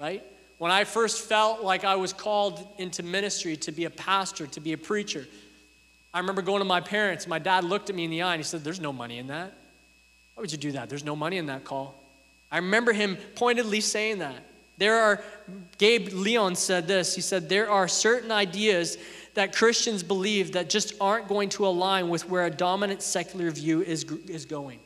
right? 0.00 0.24
When 0.58 0.72
I 0.72 0.84
first 0.84 1.28
felt 1.28 1.62
like 1.62 1.84
I 1.84 1.94
was 1.96 2.12
called 2.12 2.66
into 2.78 3.02
ministry 3.02 3.56
to 3.58 3.72
be 3.72 3.84
a 3.84 3.90
pastor, 3.90 4.46
to 4.48 4.60
be 4.60 4.72
a 4.72 4.78
preacher, 4.78 5.26
I 6.12 6.18
remember 6.18 6.42
going 6.42 6.58
to 6.58 6.64
my 6.64 6.80
parents. 6.80 7.26
My 7.26 7.38
dad 7.38 7.64
looked 7.64 7.88
at 7.90 7.96
me 7.96 8.04
in 8.04 8.10
the 8.10 8.22
eye 8.22 8.34
and 8.34 8.40
he 8.40 8.44
said, 8.44 8.64
There's 8.64 8.80
no 8.80 8.92
money 8.92 9.18
in 9.18 9.28
that. 9.28 9.52
Why 10.34 10.40
would 10.40 10.52
you 10.52 10.58
do 10.58 10.72
that? 10.72 10.88
There's 10.88 11.04
no 11.04 11.16
money 11.16 11.36
in 11.36 11.46
that 11.46 11.64
call. 11.64 11.94
I 12.50 12.56
remember 12.56 12.92
him 12.92 13.16
pointedly 13.34 13.80
saying 13.80 14.18
that. 14.18 14.36
There 14.82 14.98
are, 14.98 15.22
Gabe 15.78 16.08
Lyons 16.12 16.58
said 16.58 16.88
this. 16.88 17.14
He 17.14 17.20
said, 17.20 17.48
There 17.48 17.70
are 17.70 17.86
certain 17.86 18.32
ideas 18.32 18.98
that 19.34 19.54
Christians 19.54 20.02
believe 20.02 20.54
that 20.54 20.68
just 20.68 20.94
aren't 21.00 21.28
going 21.28 21.50
to 21.50 21.68
align 21.68 22.08
with 22.08 22.28
where 22.28 22.46
a 22.46 22.50
dominant 22.50 23.00
secular 23.00 23.48
view 23.52 23.82
is, 23.82 24.02
is 24.26 24.44
going. 24.44 24.80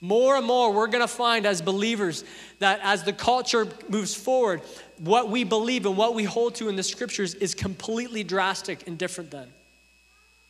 More 0.00 0.34
and 0.34 0.44
more, 0.44 0.72
we're 0.72 0.88
going 0.88 1.04
to 1.04 1.06
find 1.06 1.46
as 1.46 1.62
believers 1.62 2.24
that 2.58 2.80
as 2.82 3.04
the 3.04 3.12
culture 3.12 3.68
moves 3.88 4.16
forward, 4.16 4.62
what 4.98 5.30
we 5.30 5.44
believe 5.44 5.86
and 5.86 5.96
what 5.96 6.16
we 6.16 6.24
hold 6.24 6.56
to 6.56 6.68
in 6.68 6.74
the 6.74 6.82
scriptures 6.82 7.34
is 7.34 7.54
completely 7.54 8.24
drastic 8.24 8.88
and 8.88 8.98
different 8.98 9.30
then. 9.30 9.46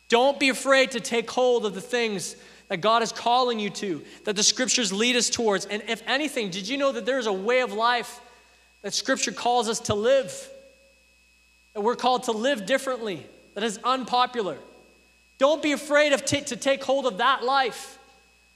Don't 0.09 0.39
be 0.39 0.49
afraid 0.49 0.89
to 0.89 0.99
take 0.99 1.29
hold 1.29 1.67
of 1.67 1.75
the 1.75 1.81
things 1.81 2.35
that 2.69 2.77
God 2.77 3.03
is 3.03 3.11
calling 3.11 3.59
you 3.59 3.69
to, 3.69 4.03
that 4.23 4.35
the 4.35 4.41
scriptures 4.41 4.91
lead 4.91 5.15
us 5.15 5.29
towards. 5.29 5.67
And 5.67 5.83
if 5.87 6.01
anything, 6.07 6.49
did 6.49 6.67
you 6.67 6.77
know 6.79 6.91
that 6.93 7.05
there's 7.05 7.27
a 7.27 7.31
way 7.31 7.59
of 7.59 7.73
life 7.73 8.21
that 8.87 8.93
scripture 8.93 9.33
calls 9.33 9.67
us 9.67 9.81
to 9.81 9.93
live? 9.93 10.49
That 11.73 11.81
we're 11.81 11.97
called 11.97 12.23
to 12.23 12.31
live 12.31 12.65
differently, 12.65 13.25
that 13.53 13.61
is 13.65 13.81
unpopular. 13.83 14.57
Don't 15.39 15.61
be 15.61 15.73
afraid 15.73 16.13
of 16.13 16.23
t- 16.23 16.39
to 16.39 16.55
take 16.55 16.85
hold 16.85 17.05
of 17.05 17.17
that 17.17 17.43
life 17.43 17.99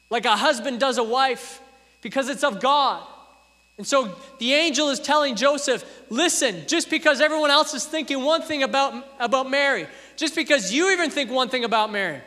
like 0.09 0.23
a 0.23 0.37
husband 0.37 0.79
does 0.79 0.97
a 0.97 1.03
wife 1.03 1.59
because 2.01 2.29
it's 2.29 2.45
of 2.45 2.61
God. 2.61 3.05
And 3.77 3.85
so 3.85 4.15
the 4.39 4.53
angel 4.53 4.87
is 4.87 5.01
telling 5.01 5.35
Joseph, 5.35 5.83
listen, 6.09 6.63
just 6.65 6.89
because 6.89 7.19
everyone 7.19 7.51
else 7.51 7.73
is 7.73 7.83
thinking 7.83 8.23
one 8.23 8.41
thing 8.41 8.63
about, 8.63 9.05
about 9.19 9.49
Mary, 9.49 9.85
just 10.15 10.33
because 10.33 10.71
you 10.71 10.91
even 10.91 11.09
think 11.09 11.29
one 11.29 11.49
thing 11.49 11.65
about 11.65 11.91
Mary, 11.91 12.21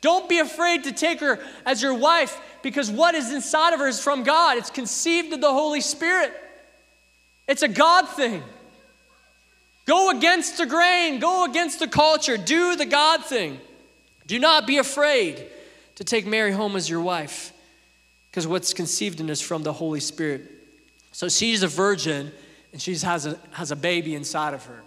don't 0.00 0.30
be 0.30 0.38
afraid 0.38 0.84
to 0.84 0.92
take 0.92 1.20
her 1.20 1.38
as 1.66 1.82
your 1.82 1.92
wife 1.92 2.40
because 2.62 2.90
what 2.90 3.14
is 3.14 3.30
inside 3.30 3.74
of 3.74 3.80
her 3.80 3.88
is 3.88 4.00
from 4.00 4.22
God. 4.22 4.56
It's 4.56 4.70
conceived 4.70 5.34
of 5.34 5.42
the 5.42 5.52
Holy 5.52 5.82
Spirit, 5.82 6.32
it's 7.50 7.62
a 7.62 7.68
God 7.68 8.08
thing. 8.08 8.44
Go 9.84 10.10
against 10.10 10.58
the 10.58 10.66
grain, 10.66 11.18
go 11.18 11.44
against 11.44 11.80
the 11.80 11.88
culture, 11.88 12.36
do 12.36 12.76
the 12.76 12.86
God 12.86 13.24
thing. 13.24 13.60
Do 14.28 14.38
not 14.38 14.68
be 14.68 14.78
afraid 14.78 15.44
to 15.96 16.04
take 16.04 16.26
Mary 16.26 16.52
home 16.52 16.76
as 16.76 16.88
your 16.88 17.00
wife 17.00 17.52
because 18.30 18.46
what's 18.46 18.72
conceived 18.72 19.18
in 19.18 19.28
is 19.28 19.40
from 19.40 19.64
the 19.64 19.72
Holy 19.72 19.98
Spirit. 19.98 20.48
So 21.10 21.28
she's 21.28 21.64
a 21.64 21.66
virgin 21.66 22.30
and 22.72 22.80
she 22.80 22.94
has 22.94 23.26
a, 23.26 23.36
has 23.50 23.72
a 23.72 23.76
baby 23.76 24.14
inside 24.14 24.54
of 24.54 24.64
her. 24.66 24.82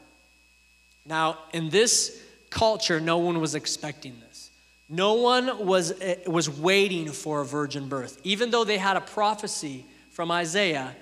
Now, 1.05 1.39
in 1.51 1.70
this 1.70 2.24
culture, 2.50 3.01
no 3.01 3.17
one 3.17 3.41
was 3.41 3.55
expecting 3.55 4.22
this. 4.22 4.51
No 4.88 5.15
one 5.15 5.65
was, 5.65 6.00
eh, 6.00 6.15
was 6.27 6.50
waiting 6.50 7.12
for 7.12 7.41
a 7.41 7.46
virgin 7.46 7.89
birth, 7.89 8.22
even 8.24 8.51
though 8.51 8.63
they 8.63 8.77
had 8.77 8.96
a 8.96 9.01
prophecy 9.01 9.84
from 10.12 10.32
Isaiah 10.32 10.96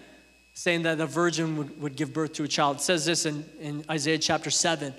saying 0.53 0.84
that 0.84 1.00
a 1.00 1.05
virgin 1.05 1.58
would, 1.58 1.81
would 1.81 1.96
give 1.96 2.13
birth 2.13 2.34
to 2.34 2.43
a 2.43 2.48
child. 2.48 2.77
It 2.77 2.81
says 2.81 3.05
this 3.05 3.25
in, 3.25 3.46
in 3.60 3.84
Isaiah 3.89 4.17
chapter 4.17 4.50
7. 4.50 4.89
It 4.89 4.96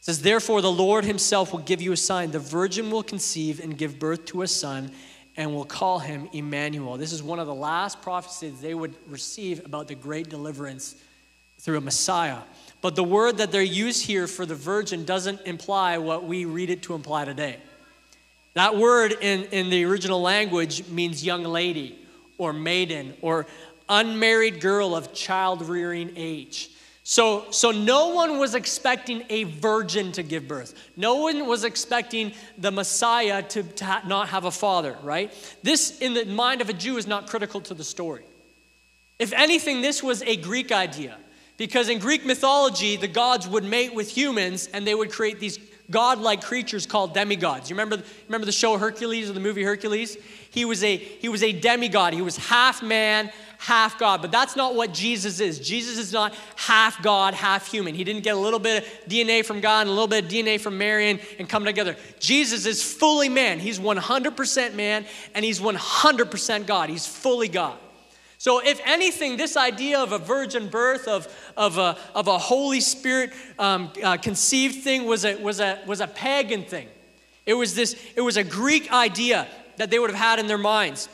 says, 0.00 0.22
Therefore, 0.22 0.60
the 0.60 0.70
Lord 0.70 1.04
himself 1.04 1.52
will 1.52 1.60
give 1.60 1.82
you 1.82 1.92
a 1.92 1.96
sign. 1.96 2.30
The 2.30 2.38
virgin 2.38 2.90
will 2.90 3.02
conceive 3.02 3.60
and 3.60 3.76
give 3.76 3.98
birth 3.98 4.24
to 4.26 4.42
a 4.42 4.48
son 4.48 4.90
and 5.36 5.52
will 5.52 5.64
call 5.64 5.98
him 5.98 6.28
Emmanuel. 6.32 6.96
This 6.96 7.12
is 7.12 7.22
one 7.22 7.38
of 7.38 7.46
the 7.46 7.54
last 7.54 8.02
prophecies 8.02 8.60
they 8.60 8.74
would 8.74 8.94
receive 9.08 9.64
about 9.64 9.88
the 9.88 9.94
great 9.94 10.28
deliverance 10.28 10.94
through 11.58 11.78
a 11.78 11.80
Messiah. 11.80 12.38
But 12.80 12.94
the 12.94 13.04
word 13.04 13.38
that 13.38 13.50
they're 13.50 13.62
used 13.62 14.04
here 14.04 14.26
for 14.26 14.46
the 14.46 14.54
virgin 14.54 15.04
doesn't 15.04 15.40
imply 15.46 15.98
what 15.98 16.24
we 16.24 16.44
read 16.44 16.70
it 16.70 16.82
to 16.82 16.94
imply 16.94 17.24
today. 17.24 17.56
That 18.52 18.76
word 18.76 19.16
in, 19.20 19.44
in 19.44 19.70
the 19.70 19.84
original 19.84 20.20
language 20.20 20.86
means 20.88 21.24
young 21.24 21.42
lady 21.42 21.98
or 22.38 22.52
maiden 22.52 23.14
or 23.20 23.46
unmarried 23.88 24.60
girl 24.60 24.94
of 24.94 25.12
child 25.12 25.62
rearing 25.68 26.12
age. 26.16 26.70
So, 27.06 27.50
so 27.50 27.70
no 27.70 28.08
one 28.08 28.38
was 28.38 28.54
expecting 28.54 29.24
a 29.28 29.44
virgin 29.44 30.12
to 30.12 30.22
give 30.22 30.48
birth. 30.48 30.74
No 30.96 31.16
one 31.16 31.46
was 31.46 31.62
expecting 31.62 32.32
the 32.56 32.70
Messiah 32.70 33.42
to, 33.42 33.62
to 33.62 33.84
ha- 33.84 34.02
not 34.06 34.30
have 34.30 34.46
a 34.46 34.50
father, 34.50 34.96
right? 35.02 35.30
This, 35.62 35.98
in 35.98 36.14
the 36.14 36.24
mind 36.24 36.62
of 36.62 36.70
a 36.70 36.72
Jew, 36.72 36.96
is 36.96 37.06
not 37.06 37.28
critical 37.28 37.60
to 37.62 37.74
the 37.74 37.84
story. 37.84 38.24
If 39.18 39.34
anything, 39.34 39.82
this 39.82 40.02
was 40.02 40.22
a 40.22 40.36
Greek 40.36 40.72
idea. 40.72 41.18
Because 41.56 41.88
in 41.88 41.98
Greek 41.98 42.24
mythology, 42.24 42.96
the 42.96 43.06
gods 43.06 43.46
would 43.46 43.64
mate 43.64 43.94
with 43.94 44.10
humans 44.10 44.68
and 44.72 44.86
they 44.86 44.94
would 44.94 45.12
create 45.12 45.38
these 45.38 45.58
godlike 45.90 46.42
creatures 46.42 46.86
called 46.86 47.14
demigods. 47.14 47.68
You 47.68 47.76
remember, 47.76 48.02
remember 48.26 48.46
the 48.46 48.52
show 48.52 48.78
Hercules 48.78 49.28
or 49.30 49.34
the 49.34 49.40
movie 49.40 49.62
Hercules? 49.62 50.16
He 50.50 50.64
was, 50.64 50.82
a, 50.82 50.96
he 50.96 51.28
was 51.28 51.42
a 51.42 51.52
demigod. 51.52 52.14
He 52.14 52.22
was 52.22 52.36
half 52.36 52.82
man, 52.82 53.30
half 53.64 53.98
God. 53.98 54.20
But 54.20 54.30
that's 54.30 54.56
not 54.56 54.74
what 54.74 54.92
Jesus 54.92 55.40
is. 55.40 55.58
Jesus 55.58 55.96
is 55.96 56.12
not 56.12 56.34
half 56.56 57.02
God, 57.02 57.32
half 57.32 57.66
human. 57.70 57.94
He 57.94 58.04
didn't 58.04 58.22
get 58.22 58.34
a 58.34 58.38
little 58.38 58.58
bit 58.58 58.84
of 58.84 59.08
DNA 59.08 59.44
from 59.44 59.60
God 59.60 59.82
and 59.82 59.88
a 59.88 59.92
little 59.92 60.06
bit 60.06 60.24
of 60.24 60.30
DNA 60.30 60.60
from 60.60 60.76
Mary 60.76 61.08
and, 61.08 61.20
and 61.38 61.48
come 61.48 61.64
together. 61.64 61.96
Jesus 62.20 62.66
is 62.66 62.82
fully 62.82 63.30
man. 63.30 63.58
He's 63.58 63.78
100% 63.78 64.74
man 64.74 65.06
and 65.34 65.44
he's 65.44 65.60
100% 65.60 66.66
God. 66.66 66.90
He's 66.90 67.06
fully 67.06 67.48
God. 67.48 67.78
So, 68.36 68.60
if 68.62 68.78
anything, 68.84 69.38
this 69.38 69.56
idea 69.56 70.00
of 70.00 70.12
a 70.12 70.18
virgin 70.18 70.68
birth, 70.68 71.08
of, 71.08 71.26
of, 71.56 71.78
a, 71.78 71.96
of 72.14 72.28
a 72.28 72.36
Holy 72.36 72.80
Spirit 72.80 73.32
um, 73.58 73.90
uh, 74.02 74.18
conceived 74.18 74.84
thing, 74.84 75.06
was 75.06 75.24
a, 75.24 75.36
was, 75.36 75.60
a, 75.60 75.80
was 75.86 76.02
a 76.02 76.06
pagan 76.06 76.64
thing. 76.64 76.88
It 77.46 77.54
was, 77.54 77.74
this, 77.74 77.96
it 78.14 78.20
was 78.20 78.36
a 78.36 78.44
Greek 78.44 78.92
idea 78.92 79.48
that 79.78 79.90
they 79.90 79.98
would 79.98 80.10
have 80.10 80.18
had 80.18 80.38
in 80.38 80.46
their 80.46 80.58
minds. 80.58 81.08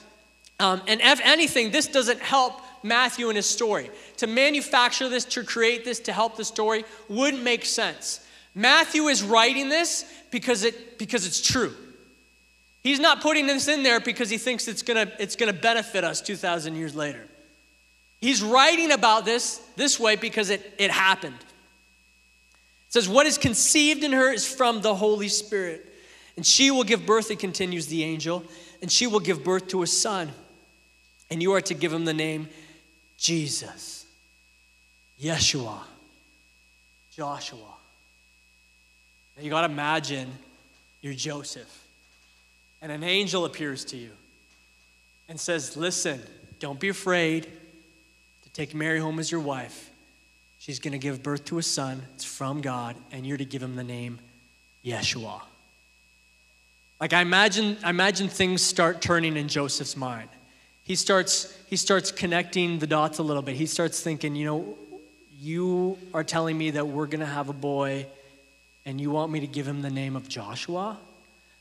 Um, 0.60 0.82
and 0.86 1.00
if 1.00 1.20
anything, 1.24 1.70
this 1.70 1.86
doesn't 1.86 2.20
help 2.20 2.60
Matthew 2.82 3.30
in 3.30 3.36
his 3.36 3.46
story. 3.46 3.90
To 4.18 4.26
manufacture 4.26 5.08
this, 5.08 5.24
to 5.26 5.42
create 5.42 5.84
this, 5.84 6.00
to 6.00 6.12
help 6.12 6.36
the 6.36 6.44
story 6.44 6.84
wouldn't 7.08 7.42
make 7.42 7.64
sense. 7.64 8.20
Matthew 8.54 9.04
is 9.04 9.22
writing 9.22 9.68
this 9.68 10.04
because, 10.30 10.64
it, 10.64 10.98
because 10.98 11.26
it's 11.26 11.40
true. 11.40 11.74
He's 12.82 13.00
not 13.00 13.20
putting 13.20 13.46
this 13.46 13.68
in 13.68 13.82
there 13.82 14.00
because 14.00 14.30
he 14.30 14.38
thinks 14.38 14.68
it's 14.68 14.82
gonna, 14.82 15.10
it's 15.18 15.36
gonna 15.36 15.52
benefit 15.52 16.04
us 16.04 16.20
2,000 16.20 16.74
years 16.74 16.94
later. 16.94 17.26
He's 18.20 18.42
writing 18.42 18.92
about 18.92 19.24
this 19.24 19.62
this 19.76 19.98
way 19.98 20.16
because 20.16 20.50
it, 20.50 20.74
it 20.78 20.90
happened. 20.90 21.38
It 21.38 22.92
says, 22.92 23.08
What 23.08 23.26
is 23.26 23.38
conceived 23.38 24.04
in 24.04 24.12
her 24.12 24.30
is 24.30 24.46
from 24.46 24.82
the 24.82 24.94
Holy 24.94 25.28
Spirit. 25.28 25.86
And 26.36 26.46
she 26.46 26.70
will 26.70 26.84
give 26.84 27.04
birth, 27.04 27.30
it 27.30 27.38
continues 27.38 27.86
the 27.86 28.04
angel, 28.04 28.44
and 28.80 28.90
she 28.90 29.06
will 29.06 29.20
give 29.20 29.44
birth 29.44 29.68
to 29.68 29.82
a 29.82 29.86
son. 29.86 30.32
And 31.30 31.42
you 31.42 31.52
are 31.52 31.60
to 31.60 31.74
give 31.74 31.92
him 31.92 32.04
the 32.04 32.14
name 32.14 32.48
Jesus, 33.16 34.06
Yeshua, 35.20 35.78
Joshua. 37.12 37.58
Now 39.36 39.42
you 39.42 39.50
got 39.50 39.66
to 39.66 39.72
imagine 39.72 40.30
you're 41.02 41.14
Joseph 41.14 41.86
and 42.82 42.90
an 42.90 43.02
angel 43.02 43.44
appears 43.44 43.84
to 43.86 43.96
you 43.96 44.10
and 45.28 45.38
says, 45.38 45.76
Listen, 45.76 46.20
don't 46.58 46.80
be 46.80 46.88
afraid 46.88 47.44
to 47.44 48.50
take 48.50 48.74
Mary 48.74 48.98
home 48.98 49.18
as 49.18 49.30
your 49.30 49.40
wife. 49.40 49.90
She's 50.58 50.78
going 50.78 50.92
to 50.92 50.98
give 50.98 51.22
birth 51.22 51.44
to 51.46 51.58
a 51.58 51.62
son. 51.62 52.02
It's 52.14 52.24
from 52.24 52.60
God, 52.60 52.96
and 53.12 53.26
you're 53.26 53.38
to 53.38 53.44
give 53.44 53.62
him 53.62 53.76
the 53.76 53.84
name 53.84 54.18
Yeshua. 54.84 55.40
Like 57.00 57.12
I 57.12 57.22
imagine, 57.22 57.78
I 57.82 57.90
imagine 57.90 58.28
things 58.28 58.60
start 58.60 59.00
turning 59.00 59.36
in 59.36 59.48
Joseph's 59.48 59.96
mind. 59.96 60.28
He 60.90 60.96
starts, 60.96 61.56
he 61.68 61.76
starts 61.76 62.10
connecting 62.10 62.80
the 62.80 62.86
dots 62.88 63.18
a 63.18 63.22
little 63.22 63.42
bit. 63.42 63.54
He 63.54 63.66
starts 63.66 64.00
thinking, 64.00 64.34
you 64.34 64.44
know, 64.44 64.76
you 65.38 65.96
are 66.12 66.24
telling 66.24 66.58
me 66.58 66.72
that 66.72 66.88
we're 66.88 67.06
going 67.06 67.20
to 67.20 67.26
have 67.26 67.48
a 67.48 67.52
boy, 67.52 68.06
and 68.84 69.00
you 69.00 69.08
want 69.08 69.30
me 69.30 69.38
to 69.38 69.46
give 69.46 69.68
him 69.68 69.82
the 69.82 69.90
name 69.90 70.16
of 70.16 70.28
Joshua? 70.28 70.98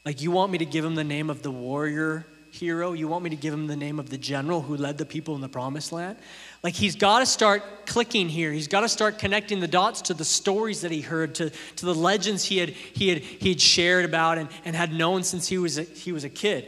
Like, 0.03 0.19
you 0.19 0.31
want 0.31 0.51
me 0.51 0.57
to 0.57 0.65
give 0.65 0.83
him 0.83 0.95
the 0.95 1.03
name 1.03 1.29
of 1.29 1.43
the 1.43 1.51
warrior 1.51 2.25
hero? 2.50 2.93
You 2.93 3.07
want 3.07 3.24
me 3.24 3.29
to 3.29 3.36
give 3.36 3.53
him 3.53 3.67
the 3.67 3.75
name 3.75 4.00
of 4.00 4.09
the 4.09 4.17
general 4.17 4.63
who 4.63 4.75
led 4.75 4.98
the 4.98 5.05
people 5.05 5.36
in 5.36 5.41
the 5.41 5.48
promised 5.48 5.91
land? 5.91 6.17
Like, 6.63 6.74
he's 6.74 6.95
got 6.95 7.19
to 7.19 7.27
start 7.27 7.86
clicking 7.86 8.29
here. 8.29 8.51
He's 8.51 8.67
got 8.67 8.81
to 8.81 8.89
start 8.89 9.19
connecting 9.19 9.59
the 9.59 9.67
dots 9.67 10.01
to 10.01 10.15
the 10.15 10.25
stories 10.25 10.81
that 10.81 10.89
he 10.89 11.01
heard, 11.01 11.36
to, 11.36 11.51
to 11.75 11.86
the 11.86 11.93
legends 11.93 12.45
he 12.45 12.57
had, 12.57 12.69
he 12.69 13.09
had, 13.09 13.19
he 13.19 13.50
had 13.50 13.62
shared 13.62 14.05
about 14.05 14.39
and, 14.39 14.50
and 14.65 14.75
had 14.75 14.91
known 14.91 15.21
since 15.21 15.48
he 15.48 15.59
was, 15.59 15.77
a, 15.77 15.83
he 15.83 16.12
was 16.12 16.24
a 16.24 16.29
kid. 16.29 16.67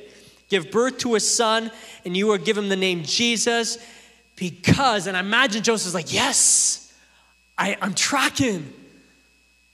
Give 0.52 0.70
birth 0.70 0.98
to 0.98 1.16
a 1.16 1.20
son, 1.22 1.72
and 2.04 2.16
you 2.16 2.30
are 2.32 2.38
give 2.38 2.58
him 2.58 2.68
the 2.68 2.76
name 2.76 3.04
Jesus 3.04 3.78
because, 4.36 5.08
and 5.08 5.16
I 5.16 5.22
imagine 5.22 5.64
Joseph's 5.64 5.94
like, 5.94 6.12
yes, 6.12 6.94
I, 7.58 7.78
I'm 7.82 7.94
tracking. 7.94 8.74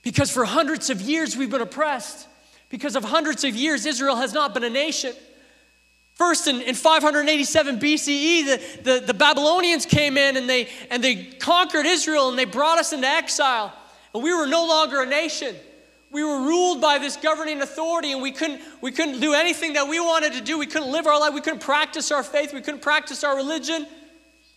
Because 0.04 0.30
for 0.30 0.44
hundreds 0.44 0.88
of 0.88 1.00
years 1.00 1.36
we've 1.36 1.50
been 1.50 1.62
oppressed. 1.62 2.28
Because 2.68 2.94
of 2.94 3.02
hundreds 3.02 3.42
of 3.42 3.56
years, 3.56 3.86
Israel 3.86 4.14
has 4.14 4.32
not 4.32 4.54
been 4.54 4.62
a 4.62 4.70
nation. 4.70 5.14
First, 6.14 6.46
in, 6.46 6.60
in 6.60 6.76
587 6.76 7.80
BCE, 7.80 8.44
the, 8.44 8.82
the, 8.82 9.06
the 9.08 9.14
Babylonians 9.14 9.84
came 9.84 10.16
in 10.16 10.36
and 10.36 10.48
they, 10.48 10.68
and 10.92 11.02
they 11.02 11.24
conquered 11.24 11.86
Israel 11.86 12.28
and 12.28 12.38
they 12.38 12.44
brought 12.44 12.78
us 12.78 12.92
into 12.92 13.08
exile. 13.08 13.72
And 14.14 14.22
we 14.22 14.32
were 14.32 14.46
no 14.46 14.64
longer 14.68 15.02
a 15.02 15.06
nation. 15.06 15.56
We 16.10 16.24
were 16.24 16.40
ruled 16.40 16.80
by 16.80 16.98
this 16.98 17.16
governing 17.16 17.60
authority, 17.60 18.12
and 18.12 18.22
we 18.22 18.32
couldn't, 18.32 18.62
we 18.80 18.92
couldn't 18.92 19.20
do 19.20 19.34
anything 19.34 19.74
that 19.74 19.88
we 19.88 20.00
wanted 20.00 20.32
to 20.32 20.40
do. 20.40 20.58
We 20.58 20.66
couldn't 20.66 20.90
live 20.90 21.06
our 21.06 21.20
life. 21.20 21.34
We 21.34 21.42
couldn't 21.42 21.60
practice 21.60 22.10
our 22.10 22.22
faith. 22.22 22.54
We 22.54 22.62
couldn't 22.62 22.80
practice 22.80 23.24
our 23.24 23.36
religion. 23.36 23.86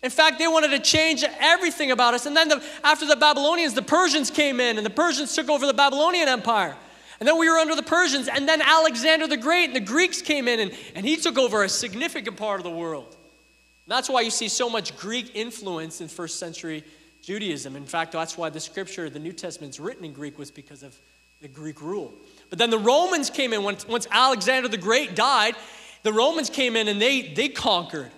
In 0.01 0.09
fact, 0.09 0.39
they 0.39 0.47
wanted 0.47 0.69
to 0.69 0.79
change 0.79 1.23
everything 1.39 1.91
about 1.91 2.13
us. 2.13 2.25
And 2.25 2.35
then 2.35 2.47
the, 2.47 2.63
after 2.83 3.05
the 3.05 3.17
Babylonians, 3.17 3.73
the 3.73 3.81
Persians 3.81 4.31
came 4.31 4.59
in, 4.59 4.77
and 4.77 4.85
the 4.85 4.91
Persians 4.91 5.35
took 5.35 5.49
over 5.49 5.67
the 5.67 5.73
Babylonian 5.73 6.29
Empire. 6.29 6.75
And 7.19 7.27
then 7.27 7.37
we 7.37 7.49
were 7.49 7.57
under 7.57 7.75
the 7.75 7.83
Persians, 7.83 8.27
and 8.27 8.47
then 8.47 8.61
Alexander 8.61 9.27
the 9.27 9.37
Great 9.37 9.65
and 9.65 9.75
the 9.75 9.79
Greeks 9.79 10.21
came 10.21 10.47
in, 10.47 10.59
and, 10.59 10.71
and 10.95 11.05
he 11.05 11.17
took 11.17 11.37
over 11.37 11.63
a 11.63 11.69
significant 11.69 12.37
part 12.37 12.59
of 12.59 12.63
the 12.63 12.71
world. 12.71 13.09
And 13.85 13.91
that's 13.91 14.09
why 14.09 14.21
you 14.21 14.31
see 14.31 14.47
so 14.47 14.69
much 14.69 14.97
Greek 14.97 15.35
influence 15.35 16.01
in 16.01 16.07
first 16.07 16.39
century 16.39 16.83
Judaism. 17.21 17.75
In 17.75 17.85
fact, 17.85 18.13
that's 18.13 18.37
why 18.37 18.49
the 18.49 18.59
scripture, 18.59 19.07
the 19.09 19.19
New 19.19 19.33
Testament, 19.33 19.75
is 19.75 19.79
written 19.79 20.03
in 20.05 20.13
Greek, 20.13 20.39
was 20.39 20.49
because 20.49 20.81
of 20.81 20.97
the 21.41 21.47
Greek 21.47 21.81
rule. 21.81 22.13
But 22.49 22.59
then 22.59 22.69
the 22.69 22.77
Romans 22.77 23.29
came 23.29 23.51
in. 23.51 23.63
Once, 23.63 23.87
once 23.87 24.07
Alexander 24.11 24.67
the 24.67 24.77
Great 24.77 25.15
died, 25.15 25.55
the 26.03 26.13
Romans 26.13 26.49
came 26.49 26.75
in 26.75 26.87
and 26.87 27.01
they, 27.01 27.33
they 27.33 27.49
conquered. 27.49 28.11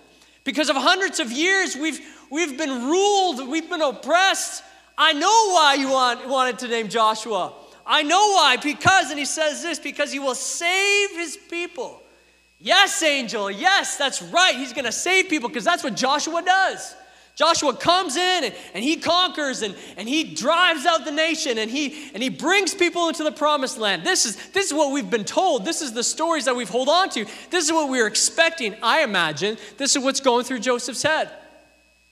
Because 0.44 0.68
of 0.68 0.76
hundreds 0.76 1.20
of 1.20 1.32
years, 1.32 1.74
we've, 1.74 2.00
we've 2.30 2.58
been 2.58 2.86
ruled, 2.86 3.48
we've 3.48 3.68
been 3.70 3.80
oppressed. 3.80 4.62
I 4.98 5.14
know 5.14 5.52
why 5.52 5.76
you 5.78 5.88
want, 5.88 6.28
wanted 6.28 6.58
to 6.60 6.68
name 6.68 6.88
Joshua. 6.88 7.54
I 7.86 8.02
know 8.02 8.32
why. 8.32 8.58
Because, 8.62 9.10
and 9.10 9.18
he 9.18 9.24
says 9.24 9.62
this, 9.62 9.78
because 9.78 10.12
he 10.12 10.18
will 10.18 10.34
save 10.34 11.10
his 11.12 11.36
people. 11.36 12.02
Yes, 12.60 13.02
angel. 13.02 13.50
Yes, 13.50 13.96
that's 13.96 14.20
right. 14.22 14.54
He's 14.54 14.72
going 14.72 14.84
to 14.84 14.92
save 14.92 15.28
people 15.28 15.48
because 15.48 15.64
that's 15.64 15.82
what 15.82 15.96
Joshua 15.96 16.42
does. 16.42 16.94
Joshua 17.36 17.74
comes 17.74 18.16
in 18.16 18.44
and, 18.44 18.54
and 18.74 18.84
he 18.84 18.96
conquers 18.96 19.62
and, 19.62 19.74
and 19.96 20.08
he 20.08 20.34
drives 20.34 20.86
out 20.86 21.04
the 21.04 21.10
nation 21.10 21.58
and 21.58 21.68
he 21.70 22.10
and 22.14 22.22
he 22.22 22.28
brings 22.28 22.74
people 22.74 23.08
into 23.08 23.24
the 23.24 23.32
promised 23.32 23.76
land. 23.76 24.04
This 24.04 24.24
is 24.24 24.36
this 24.50 24.66
is 24.66 24.74
what 24.74 24.92
we've 24.92 25.10
been 25.10 25.24
told. 25.24 25.64
This 25.64 25.82
is 25.82 25.92
the 25.92 26.04
stories 26.04 26.44
that 26.44 26.54
we've 26.54 26.68
hold 26.68 26.88
on 26.88 27.10
to. 27.10 27.26
This 27.50 27.64
is 27.64 27.72
what 27.72 27.88
we 27.88 28.00
are 28.00 28.06
expecting. 28.06 28.76
I 28.82 29.02
imagine 29.02 29.56
this 29.78 29.96
is 29.96 30.02
what's 30.02 30.20
going 30.20 30.44
through 30.44 30.60
Joseph's 30.60 31.02
head. 31.02 31.28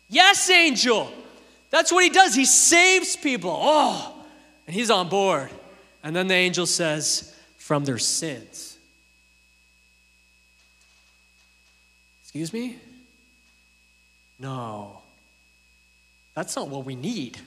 Yes, 0.09 0.50
angel. 0.50 1.12
That's 1.71 1.93
what 1.93 2.05
he 2.05 2.11
does. 2.11 2.35
He 2.35 2.45
saves 2.45 3.17
people. 3.17 3.57
Oh, 3.57 4.14
and 4.67 4.75
he's 4.75 4.91
on 4.91 5.09
board. 5.09 5.50
And 6.05 6.14
then 6.14 6.26
the 6.26 6.35
angel 6.35 6.67
says, 6.67 7.35
from 7.59 7.85
their 7.85 7.99
sins. 7.99 8.76
Excuse 12.23 12.52
me? 12.52 12.76
No. 14.38 15.01
That's 16.35 16.57
not 16.57 16.69
what 16.69 16.85
we 16.85 16.95
need. 16.95 17.39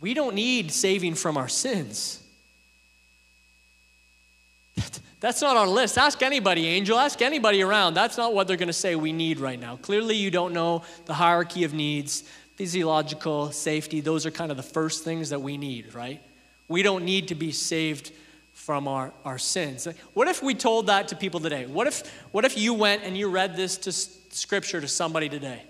We 0.00 0.14
don't 0.14 0.34
need 0.34 0.72
saving 0.72 1.14
from 1.14 1.36
our 1.36 1.48
sins. 1.48 2.22
That's 5.20 5.42
not 5.42 5.58
our 5.58 5.68
list. 5.68 5.98
Ask 5.98 6.22
anybody, 6.22 6.66
Angel. 6.66 6.98
Ask 6.98 7.20
anybody 7.20 7.62
around. 7.62 7.92
That's 7.92 8.16
not 8.16 8.32
what 8.32 8.48
they're 8.48 8.56
going 8.56 8.68
to 8.68 8.72
say 8.72 8.96
we 8.96 9.12
need 9.12 9.38
right 9.38 9.60
now. 9.60 9.76
Clearly, 9.76 10.16
you 10.16 10.30
don't 10.30 10.54
know 10.54 10.82
the 11.04 11.12
hierarchy 11.12 11.64
of 11.64 11.74
needs, 11.74 12.22
physiological, 12.56 13.52
safety. 13.52 14.00
Those 14.00 14.24
are 14.24 14.30
kind 14.30 14.50
of 14.50 14.56
the 14.56 14.62
first 14.62 15.04
things 15.04 15.28
that 15.28 15.42
we 15.42 15.58
need, 15.58 15.94
right? 15.94 16.22
We 16.68 16.82
don't 16.82 17.04
need 17.04 17.28
to 17.28 17.34
be 17.34 17.52
saved 17.52 18.12
from 18.54 18.88
our, 18.88 19.12
our 19.26 19.36
sins. 19.36 19.86
What 20.14 20.28
if 20.28 20.42
we 20.42 20.54
told 20.54 20.86
that 20.86 21.08
to 21.08 21.16
people 21.16 21.40
today? 21.40 21.66
What 21.66 21.86
if, 21.86 22.02
what 22.32 22.46
if 22.46 22.56
you 22.56 22.72
went 22.72 23.02
and 23.04 23.16
you 23.16 23.28
read 23.28 23.56
this 23.56 23.76
to 23.78 23.92
scripture 23.92 24.80
to 24.80 24.88
somebody 24.88 25.28
today? 25.28 25.62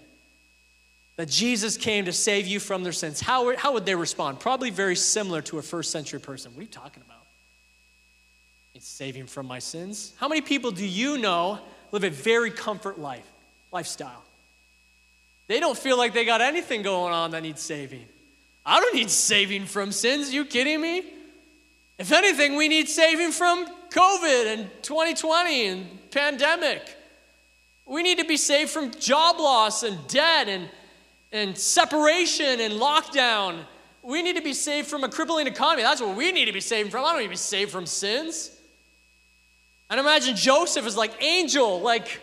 That 1.20 1.28
Jesus 1.28 1.76
came 1.76 2.06
to 2.06 2.14
save 2.14 2.46
you 2.46 2.58
from 2.58 2.82
their 2.82 2.94
sins. 2.94 3.20
How, 3.20 3.54
how 3.54 3.74
would 3.74 3.84
they 3.84 3.94
respond? 3.94 4.40
Probably 4.40 4.70
very 4.70 4.96
similar 4.96 5.42
to 5.42 5.58
a 5.58 5.62
first 5.62 5.90
century 5.90 6.18
person. 6.18 6.50
What 6.52 6.60
are 6.60 6.62
you 6.62 6.68
talking 6.68 7.02
about? 7.06 7.26
It's 8.74 8.88
saving 8.88 9.26
from 9.26 9.44
my 9.44 9.58
sins. 9.58 10.14
How 10.16 10.28
many 10.28 10.40
people 10.40 10.70
do 10.70 10.86
you 10.86 11.18
know 11.18 11.58
live 11.92 12.04
a 12.04 12.08
very 12.08 12.50
comfort 12.50 12.98
life, 12.98 13.30
lifestyle? 13.70 14.22
They 15.46 15.60
don't 15.60 15.76
feel 15.76 15.98
like 15.98 16.14
they 16.14 16.24
got 16.24 16.40
anything 16.40 16.80
going 16.80 17.12
on 17.12 17.32
that 17.32 17.42
needs 17.42 17.60
saving. 17.60 18.06
I 18.64 18.80
don't 18.80 18.94
need 18.94 19.10
saving 19.10 19.66
from 19.66 19.92
sins. 19.92 20.32
You 20.32 20.46
kidding 20.46 20.80
me? 20.80 21.04
If 21.98 22.12
anything, 22.12 22.56
we 22.56 22.66
need 22.66 22.88
saving 22.88 23.32
from 23.32 23.66
COVID 23.90 24.54
and 24.54 24.70
2020 24.80 25.66
and 25.66 26.10
pandemic. 26.10 26.96
We 27.84 28.02
need 28.02 28.20
to 28.20 28.24
be 28.24 28.38
saved 28.38 28.70
from 28.70 28.92
job 28.92 29.38
loss 29.38 29.82
and 29.82 29.98
debt 30.08 30.48
and, 30.48 30.70
and 31.32 31.56
separation 31.56 32.60
and 32.60 32.74
lockdown. 32.74 33.58
We 34.02 34.22
need 34.22 34.36
to 34.36 34.42
be 34.42 34.54
saved 34.54 34.88
from 34.88 35.04
a 35.04 35.08
crippling 35.08 35.46
economy. 35.46 35.82
That's 35.82 36.00
what 36.00 36.16
we 36.16 36.32
need 36.32 36.46
to 36.46 36.52
be 36.52 36.60
saved 36.60 36.90
from. 36.90 37.04
I 37.04 37.12
don't 37.12 37.18
need 37.18 37.26
to 37.26 37.30
be 37.30 37.36
saved 37.36 37.70
from 37.70 37.86
sins. 37.86 38.50
And 39.88 40.00
imagine 40.00 40.36
Joseph 40.36 40.86
is 40.86 40.96
like 40.96 41.22
angel, 41.22 41.80
like, 41.80 42.20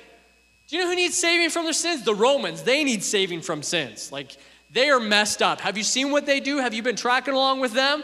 do 0.68 0.76
you 0.76 0.84
know 0.84 0.90
who 0.90 0.96
needs 0.96 1.18
saving 1.18 1.50
from 1.50 1.64
their 1.64 1.74
sins? 1.74 2.04
The 2.04 2.16
Romans. 2.16 2.64
They 2.64 2.84
need 2.84 3.04
saving 3.04 3.42
from 3.42 3.64
sins. 3.64 4.12
Like, 4.12 4.36
they 4.72 4.90
are 4.90 5.00
messed 5.00 5.42
up. 5.42 5.62
Have 5.62 5.78
you 5.78 5.84
seen 5.84 6.12
what 6.12 6.26
they 6.26 6.40
do? 6.40 6.58
Have 6.58 6.74
you 6.74 6.84
been 6.84 6.96
tracking 6.96 7.34
along 7.34 7.62
with 7.62 7.74
them? 7.74 8.04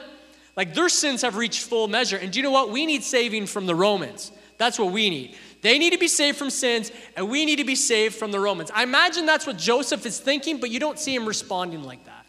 Like 0.56 0.74
their 0.74 0.90
sins 0.90 1.22
have 1.24 1.36
reached 1.36 1.64
full 1.64 1.88
measure. 1.88 2.18
And 2.18 2.32
do 2.32 2.40
you 2.40 2.44
know 2.44 2.52
what? 2.52 2.70
We 2.70 2.86
need 2.86 3.04
saving 3.04 3.48
from 3.48 3.66
the 3.66 3.76
Romans. 3.76 4.32
That's 4.64 4.80
what 4.80 4.94
we 4.94 5.10
need. 5.10 5.36
They 5.62 5.78
need 5.78 5.92
to 5.92 6.00
be 6.00 6.08
saved 6.08 6.38
from 6.38 6.50
sins, 6.50 6.90
and 7.18 7.30
we 7.30 7.44
need 7.44 7.58
to 7.58 7.66
be 7.66 7.76
saved 7.76 8.16
from 8.16 8.32
the 8.32 8.40
Romans. 8.40 8.72
I 8.74 8.84
imagine 8.84 9.26
that's 9.26 9.46
what 9.46 9.58
Joseph 9.58 10.06
is 10.06 10.20
thinking, 10.20 10.62
but 10.62 10.70
you 10.70 10.80
don't 10.80 10.98
see 10.98 11.14
him 11.14 11.26
responding 11.26 11.84
like 11.84 12.06
that. 12.06 12.26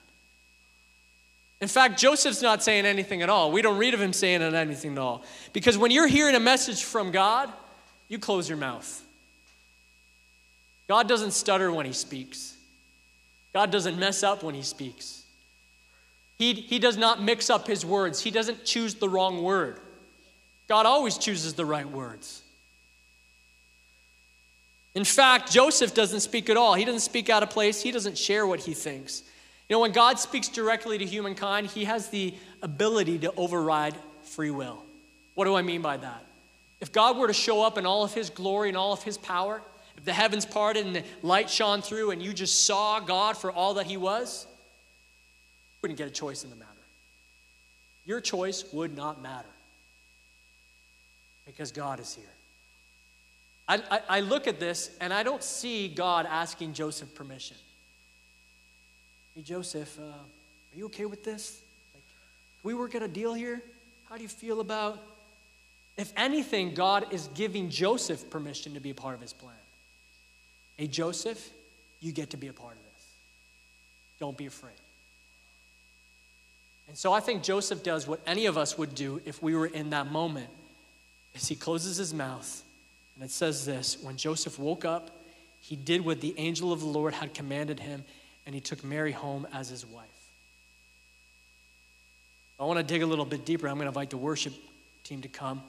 In 1.61 1.69
fact, 1.69 1.97
Joseph's 1.97 2.43
not 2.43 2.61
saying 2.61 2.87
anything 2.87 3.23
at 3.23 3.31
all. 3.31 3.53
We 3.53 3.63
don't 3.63 3.79
read 3.79 3.95
of 3.95 4.01
him 4.01 4.13
saying 4.13 4.43
anything 4.43 4.95
at 4.95 4.99
all. 4.99 5.23
Because 5.53 5.79
when 5.79 5.93
you're 5.93 6.09
hearing 6.09 6.35
a 6.35 6.41
message 6.41 6.83
from 6.83 7.13
God, 7.13 7.53
you 8.09 8.19
close 8.19 8.49
your 8.49 8.59
mouth. 8.59 9.01
God 10.89 11.07
doesn't 11.07 11.35
stutter 11.35 11.71
when 11.71 11.87
he 11.87 11.93
speaks. 11.93 12.57
God 13.53 13.71
doesn't 13.71 13.97
mess 13.97 14.25
up 14.25 14.43
when 14.43 14.57
he 14.57 14.63
speaks. 14.63 15.23
He, 16.37 16.55
he 16.55 16.81
does 16.81 16.97
not 16.97 17.23
mix 17.23 17.49
up 17.49 17.69
his 17.69 17.87
words, 17.87 18.21
he 18.23 18.33
doesn't 18.33 18.65
choose 18.65 18.97
the 18.97 19.09
wrong 19.09 19.41
word. 19.45 19.79
God 20.69 20.87
always 20.87 21.19
chooses 21.19 21.55
the 21.55 21.65
right 21.65 21.89
words. 21.89 22.43
In 24.95 25.05
fact, 25.05 25.51
Joseph 25.53 25.93
doesn't 25.93 26.21
speak 26.21 26.49
at 26.49 26.57
all. 26.57 26.75
He 26.75 26.85
doesn't 26.85 27.01
speak 27.01 27.29
out 27.29 27.43
of 27.43 27.51
place. 27.51 27.83
He 27.83 27.91
doesn't 27.91 28.17
share 28.17 28.47
what 28.47 28.61
he 28.61 28.75
thinks. 28.75 29.23
You 29.69 29.77
know, 29.77 29.81
when 29.81 29.93
God 29.93 30.19
speaks 30.19 30.49
directly 30.49 30.99
to 30.99 31.05
humankind, 31.05 31.67
he 31.67 31.85
has 31.85 32.09
the 32.09 32.35
ability 32.63 33.19
to 33.21 33.33
override 33.37 33.95
free 34.23 34.51
will. 34.51 34.83
What 35.35 35.47
do 35.47 35.55
I 35.55 35.63
mean 35.63 35.83
by 35.83 35.97
that? 35.97 36.25
If 36.81 36.93
God 36.93 37.17
were 37.17 37.27
to 37.27 37.33
show 37.33 37.63
up 37.63 37.77
in 37.77 37.87
all 37.87 38.05
of 38.05 38.15
his 38.15 38.31
glory 38.31 38.69
and 38.69 38.77
all 38.77 38.93
of 38.93 39.03
his 39.03 39.19
power, 39.19 39.61
if 39.97 40.05
the 40.05 40.13
heavens 40.13 40.45
parted 40.45 40.87
and 40.87 40.97
the 40.97 41.05
light 41.23 41.49
shone 41.49 41.83
through 41.83 42.11
and 42.11 42.23
you 42.23 42.33
just 42.33 42.67
saw 42.67 43.01
God 43.01 43.37
for 43.37 43.51
all 43.51 43.75
that 43.75 43.87
He 43.87 43.97
was, 43.97 44.47
you 44.47 45.79
wouldn't 45.83 45.99
get 45.99 46.09
a 46.09 46.11
choice 46.11 46.45
in 46.45 46.51
the 46.51 46.57
matter. 46.57 46.71
Your 48.05 48.21
choice 48.21 48.65
would 48.73 48.97
not 48.97 49.23
matter 49.23 49.49
because 51.47 51.73
God 51.73 52.01
is 52.01 52.15
here. 52.15 52.25
I, 53.67 53.83
I, 53.91 54.01
I 54.09 54.21
look 54.21 54.47
at 54.47 54.61
this 54.61 54.91
and 55.01 55.13
I 55.13 55.23
don't 55.23 55.43
see 55.43 55.89
God 55.89 56.27
asking 56.29 56.75
Joseph 56.75 57.15
permission. 57.15 57.57
Hey, 59.35 59.43
Joseph, 59.43 59.99
uh, 59.99 60.03
are 60.03 60.77
you 60.77 60.87
okay 60.87 61.07
with 61.07 61.25
this? 61.25 61.61
Like, 61.95 62.03
can 62.63 62.69
we 62.69 62.75
work 62.75 62.95
out 62.95 63.03
a 63.03 63.09
deal 63.09 63.35
here? 63.35 63.63
How 64.09 64.17
do 64.17 64.23
you 64.23 64.29
feel 64.29 64.61
about? 64.61 65.03
If 65.97 66.13
anything, 66.17 66.75
God 66.75 67.13
is 67.13 67.29
giving 67.35 67.71
Joseph 67.71 68.29
permission 68.31 68.75
to 68.75 68.81
be 68.81 68.91
a 68.91 68.95
part 68.95 69.15
of 69.15 69.21
his 69.21 69.33
plan. 69.33 69.55
Hey, 70.77 70.89
Joseph, 70.89 71.51
you 72.01 72.13
get 72.13 72.31
to 72.31 72.37
be 72.37 72.49
a 72.49 72.53
part 72.53 72.73
of 72.73 72.83
this. 72.83 73.07
Don't 74.21 74.37
be 74.37 74.47
afraid. 74.47 74.73
And 76.89 76.99
so 76.99 77.13
I 77.13 77.21
think 77.21 77.43
Joseph 77.43 77.83
does 77.83 78.07
what 78.07 78.21
any 78.27 78.47
of 78.47 78.59
us 78.59 78.77
would 78.77 78.95
do 78.95 79.21
if 79.25 79.43
we 79.43 79.55
were 79.55 79.67
in 79.67 79.91
that 79.91 80.11
moment. 80.11 80.49
Is 81.35 81.49
he 81.49 81.57
closes 81.57 81.97
his 81.97 82.15
mouth 82.15 82.63
and 83.17 83.25
it 83.25 83.31
says 83.31 83.65
this, 83.65 83.97
when 84.03 84.17
Joseph 84.17 84.59
woke 84.59 84.85
up, 84.85 85.11
he 85.61 85.77
did 85.77 86.05
what 86.05 86.21
the 86.21 86.35
angel 86.37 86.73
of 86.73 86.81
the 86.81 86.87
Lord 86.87 87.15
had 87.15 87.33
commanded 87.33 87.81
him 87.81 88.05
and 88.47 88.55
he 88.55 88.61
took 88.61 88.85
Mary 88.85 89.13
home 89.13 89.47
as 89.53 89.69
his 89.69 89.87
wife. 89.87 90.07
I 92.59 92.65
want 92.65 92.79
to 92.79 92.85
dig 92.85 93.03
a 93.03 93.07
little 93.07 93.25
bit 93.25 93.45
deeper. 93.45 93.69
I'm 93.69 93.75
going 93.75 93.85
to 93.85 93.89
invite 93.89 94.11
the 94.11 94.17
worship 94.17 94.55
team 95.03 95.23
to 95.23 95.29
come. 95.29 95.63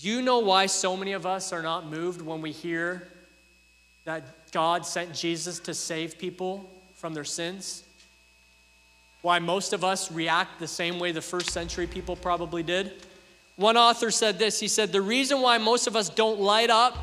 Do 0.00 0.08
you 0.08 0.22
know 0.22 0.40
why 0.40 0.66
so 0.66 0.96
many 0.96 1.12
of 1.12 1.26
us 1.26 1.52
are 1.52 1.62
not 1.62 1.86
moved 1.86 2.20
when 2.20 2.40
we 2.40 2.50
hear 2.50 3.08
that 4.04 4.50
God 4.52 4.86
sent 4.86 5.14
Jesus 5.14 5.58
to 5.60 5.74
save 5.74 6.18
people 6.18 6.70
from 6.94 7.14
their 7.14 7.24
sins. 7.24 7.84
Why 9.22 9.38
most 9.38 9.72
of 9.72 9.82
us 9.82 10.12
react 10.12 10.60
the 10.60 10.68
same 10.68 10.98
way 10.98 11.12
the 11.12 11.22
first 11.22 11.50
century 11.50 11.86
people 11.86 12.14
probably 12.14 12.62
did. 12.62 12.92
One 13.56 13.76
author 13.76 14.10
said 14.10 14.38
this 14.38 14.58
he 14.58 14.68
said, 14.68 14.92
The 14.92 15.02
reason 15.02 15.40
why 15.40 15.58
most 15.58 15.86
of 15.86 15.96
us 15.96 16.08
don't 16.08 16.40
light 16.40 16.70
up 16.70 16.98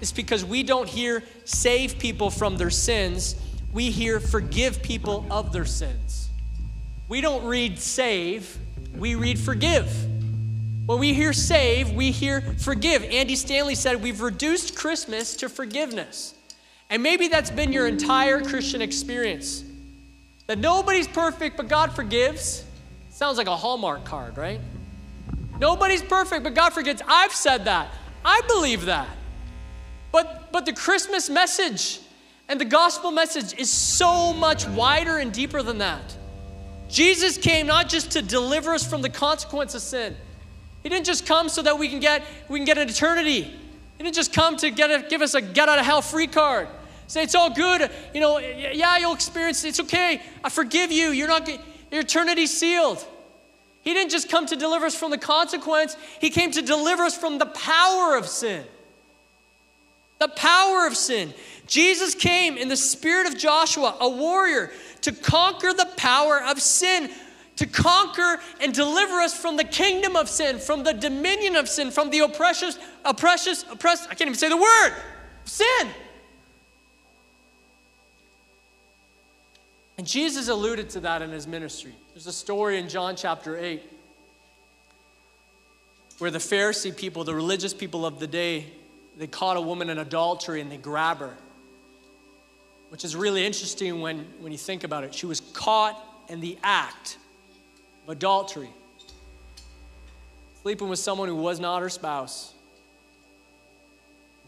is 0.00 0.12
because 0.12 0.44
we 0.44 0.62
don't 0.62 0.88
hear 0.88 1.22
save 1.44 1.98
people 1.98 2.30
from 2.30 2.56
their 2.56 2.70
sins, 2.70 3.36
we 3.72 3.90
hear 3.90 4.18
forgive 4.18 4.82
people 4.82 5.26
of 5.30 5.52
their 5.52 5.64
sins. 5.64 6.28
We 7.08 7.20
don't 7.20 7.44
read 7.44 7.78
save, 7.78 8.58
we 8.96 9.14
read 9.14 9.38
forgive. 9.38 9.90
When 10.86 10.98
we 10.98 11.14
hear 11.14 11.32
save, 11.32 11.92
we 11.92 12.10
hear 12.10 12.40
forgive. 12.40 13.04
Andy 13.04 13.36
Stanley 13.36 13.76
said, 13.76 14.02
We've 14.02 14.20
reduced 14.20 14.74
Christmas 14.74 15.36
to 15.36 15.48
forgiveness. 15.48 16.34
And 16.90 17.02
maybe 17.02 17.28
that's 17.28 17.50
been 17.50 17.72
your 17.72 17.86
entire 17.86 18.42
Christian 18.42 18.82
experience. 18.82 19.64
That 20.48 20.58
nobody's 20.58 21.06
perfect, 21.06 21.56
but 21.56 21.68
God 21.68 21.94
forgives. 21.94 22.64
Sounds 23.10 23.38
like 23.38 23.46
a 23.46 23.56
Hallmark 23.56 24.04
card, 24.04 24.36
right? 24.36 24.60
Nobody's 25.62 26.02
perfect, 26.02 26.42
but 26.42 26.54
God 26.54 26.72
forgives. 26.72 27.02
I've 27.06 27.32
said 27.32 27.66
that. 27.66 27.88
I 28.24 28.40
believe 28.48 28.86
that. 28.86 29.06
But, 30.10 30.50
but 30.50 30.66
the 30.66 30.72
Christmas 30.72 31.30
message 31.30 32.00
and 32.48 32.60
the 32.60 32.64
gospel 32.64 33.12
message 33.12 33.56
is 33.56 33.70
so 33.70 34.32
much 34.32 34.66
wider 34.66 35.18
and 35.18 35.32
deeper 35.32 35.62
than 35.62 35.78
that. 35.78 36.02
Jesus 36.88 37.38
came 37.38 37.68
not 37.68 37.88
just 37.88 38.10
to 38.10 38.22
deliver 38.22 38.72
us 38.74 38.84
from 38.84 39.02
the 39.02 39.08
consequence 39.08 39.76
of 39.76 39.82
sin. 39.82 40.16
He 40.82 40.88
didn't 40.88 41.06
just 41.06 41.26
come 41.26 41.48
so 41.48 41.62
that 41.62 41.78
we 41.78 41.88
can 41.88 42.00
get 42.00 42.24
we 42.48 42.58
can 42.58 42.66
get 42.66 42.76
an 42.76 42.88
eternity. 42.88 43.42
He 43.42 44.02
didn't 44.02 44.16
just 44.16 44.32
come 44.32 44.56
to 44.56 44.70
get 44.70 44.90
a, 44.90 45.08
give 45.08 45.22
us 45.22 45.34
a 45.34 45.40
get 45.40 45.68
out 45.68 45.78
of 45.78 45.84
hell 45.84 46.02
free 46.02 46.26
card. 46.26 46.66
Say 47.06 47.22
it's 47.22 47.36
all 47.36 47.54
good. 47.54 47.88
You 48.12 48.20
know, 48.20 48.38
yeah, 48.38 48.98
you'll 48.98 49.14
experience. 49.14 49.62
It's 49.62 49.78
okay. 49.78 50.20
I 50.42 50.48
forgive 50.48 50.90
you. 50.90 51.10
You're 51.10 51.28
not. 51.28 51.48
Your 51.48 52.00
eternity 52.00 52.48
sealed. 52.48 53.06
He 53.82 53.94
didn't 53.94 54.10
just 54.10 54.28
come 54.28 54.46
to 54.46 54.56
deliver 54.56 54.86
us 54.86 54.94
from 54.94 55.10
the 55.10 55.18
consequence. 55.18 55.96
He 56.20 56.30
came 56.30 56.50
to 56.52 56.62
deliver 56.62 57.02
us 57.02 57.16
from 57.16 57.38
the 57.38 57.46
power 57.46 58.16
of 58.16 58.26
sin. 58.26 58.64
The 60.18 60.28
power 60.28 60.86
of 60.86 60.96
sin. 60.96 61.34
Jesus 61.66 62.14
came 62.14 62.56
in 62.56 62.68
the 62.68 62.76
spirit 62.76 63.26
of 63.26 63.36
Joshua, 63.36 63.96
a 64.00 64.08
warrior, 64.08 64.70
to 65.02 65.12
conquer 65.12 65.72
the 65.72 65.88
power 65.96 66.40
of 66.42 66.60
sin 66.60 67.10
to 67.56 67.66
conquer 67.66 68.40
and 68.60 68.72
deliver 68.72 69.20
us 69.20 69.38
from 69.38 69.56
the 69.56 69.64
kingdom 69.64 70.16
of 70.16 70.28
sin, 70.28 70.58
from 70.58 70.82
the 70.84 70.92
dominion 70.92 71.56
of 71.56 71.68
sin, 71.68 71.90
from 71.90 72.10
the 72.10 72.20
oppressive, 72.20 72.76
oppressive, 73.04 73.64
oppressed, 73.70 74.04
I 74.04 74.14
can't 74.14 74.22
even 74.22 74.34
say 74.34 74.48
the 74.48 74.56
word, 74.56 74.94
sin. 75.44 75.88
And 79.98 80.06
Jesus 80.06 80.48
alluded 80.48 80.90
to 80.90 81.00
that 81.00 81.22
in 81.22 81.30
his 81.30 81.46
ministry. 81.46 81.94
There's 82.14 82.26
a 82.26 82.32
story 82.32 82.78
in 82.78 82.90
John 82.90 83.16
chapter 83.16 83.56
8 83.56 83.82
where 86.18 86.30
the 86.30 86.38
Pharisee 86.38 86.94
people, 86.94 87.24
the 87.24 87.34
religious 87.34 87.72
people 87.72 88.04
of 88.04 88.18
the 88.18 88.26
day, 88.26 88.66
they 89.16 89.26
caught 89.26 89.56
a 89.56 89.60
woman 89.62 89.88
in 89.88 89.96
adultery 89.96 90.60
and 90.60 90.70
they 90.70 90.76
grab 90.76 91.18
her. 91.18 91.34
Which 92.90 93.06
is 93.06 93.16
really 93.16 93.46
interesting 93.46 94.02
when, 94.02 94.26
when 94.40 94.52
you 94.52 94.58
think 94.58 94.84
about 94.84 95.04
it. 95.04 95.14
She 95.14 95.24
was 95.24 95.40
caught 95.54 95.98
in 96.28 96.40
the 96.40 96.58
act 96.62 97.16
of 98.04 98.10
adultery, 98.10 98.68
sleeping 100.60 100.90
with 100.90 100.98
someone 100.98 101.28
who 101.28 101.36
was 101.36 101.60
not 101.60 101.80
her 101.80 101.88
spouse. 101.88 102.52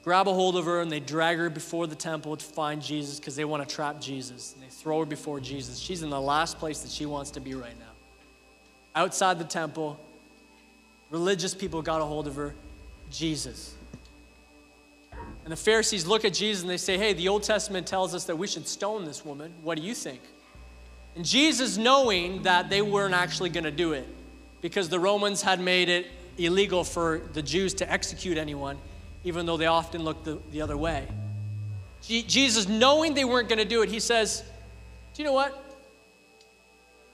Grab 0.04 0.28
a 0.28 0.34
hold 0.34 0.56
of 0.56 0.66
her 0.66 0.82
and 0.82 0.92
they 0.92 1.00
drag 1.00 1.38
her 1.38 1.48
before 1.48 1.86
the 1.86 1.94
temple 1.94 2.36
to 2.36 2.44
find 2.44 2.82
Jesus 2.82 3.18
because 3.18 3.36
they 3.36 3.46
want 3.46 3.66
to 3.66 3.74
trap 3.74 4.02
Jesus. 4.02 4.52
And 4.52 4.62
they 4.62 4.68
throw 4.68 5.00
her 5.00 5.06
before 5.06 5.40
Jesus. 5.40 5.78
She's 5.78 6.02
in 6.02 6.10
the 6.10 6.20
last 6.20 6.58
place 6.58 6.80
that 6.80 6.90
she 6.90 7.06
wants 7.06 7.30
to 7.32 7.40
be 7.40 7.54
right 7.54 7.78
now. 7.78 7.86
Outside 8.94 9.38
the 9.38 9.46
temple, 9.46 9.98
religious 11.10 11.54
people 11.54 11.80
got 11.80 12.02
a 12.02 12.04
hold 12.04 12.26
of 12.26 12.36
her, 12.36 12.54
Jesus. 13.10 13.74
And 15.44 15.50
the 15.50 15.56
Pharisees 15.56 16.06
look 16.06 16.26
at 16.26 16.34
Jesus 16.34 16.62
and 16.62 16.70
they 16.70 16.76
say, 16.76 16.98
Hey, 16.98 17.14
the 17.14 17.28
Old 17.28 17.42
Testament 17.42 17.86
tells 17.86 18.14
us 18.14 18.24
that 18.24 18.36
we 18.36 18.46
should 18.46 18.68
stone 18.68 19.06
this 19.06 19.24
woman. 19.24 19.54
What 19.62 19.78
do 19.78 19.82
you 19.82 19.94
think? 19.94 20.20
And 21.16 21.24
Jesus, 21.24 21.78
knowing 21.78 22.42
that 22.42 22.68
they 22.68 22.82
weren't 22.82 23.14
actually 23.14 23.48
going 23.48 23.64
to 23.64 23.70
do 23.70 23.92
it 23.92 24.06
because 24.60 24.90
the 24.90 25.00
Romans 25.00 25.40
had 25.40 25.60
made 25.60 25.88
it 25.88 26.06
illegal 26.36 26.84
for 26.84 27.22
the 27.32 27.42
Jews 27.42 27.72
to 27.74 27.90
execute 27.90 28.36
anyone, 28.36 28.76
even 29.24 29.46
though 29.46 29.56
they 29.56 29.66
often 29.66 30.04
looked 30.04 30.24
the, 30.24 30.38
the 30.52 30.60
other 30.60 30.76
way. 30.76 31.08
Jesus, 32.02 32.68
knowing 32.68 33.14
they 33.14 33.24
weren't 33.24 33.48
going 33.48 33.58
to 33.58 33.64
do 33.64 33.80
it, 33.80 33.88
he 33.88 33.98
says, 33.98 34.44
Do 35.14 35.22
you 35.22 35.26
know 35.26 35.32
what? 35.32 35.58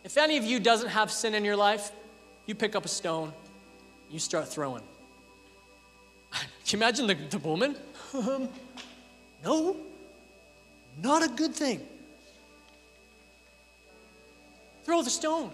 If 0.03 0.17
any 0.19 0.37
of 0.37 0.45
you 0.45 0.59
doesn't 0.59 0.89
have 0.89 1.13
sin 1.13 1.35
in 1.35 1.45
your 1.45 1.57
life, 1.57 1.93
you 2.47 2.57
pick 2.57 2.75
up 2.75 2.85
a 2.85 2.89
stone, 2.89 3.33
you 4.11 4.19
start 4.19 4.49
throwing. 4.49 4.83
Can 6.33 6.49
you 6.67 6.79
imagine 6.79 7.07
the, 7.07 7.15
the 7.15 7.39
woman? 7.39 7.77
Um, 8.13 8.49
no, 9.45 9.77
not 11.01 11.23
a 11.23 11.29
good 11.29 11.55
thing. 11.55 11.81
Throw 14.85 15.03
the 15.03 15.11
stone. 15.11 15.53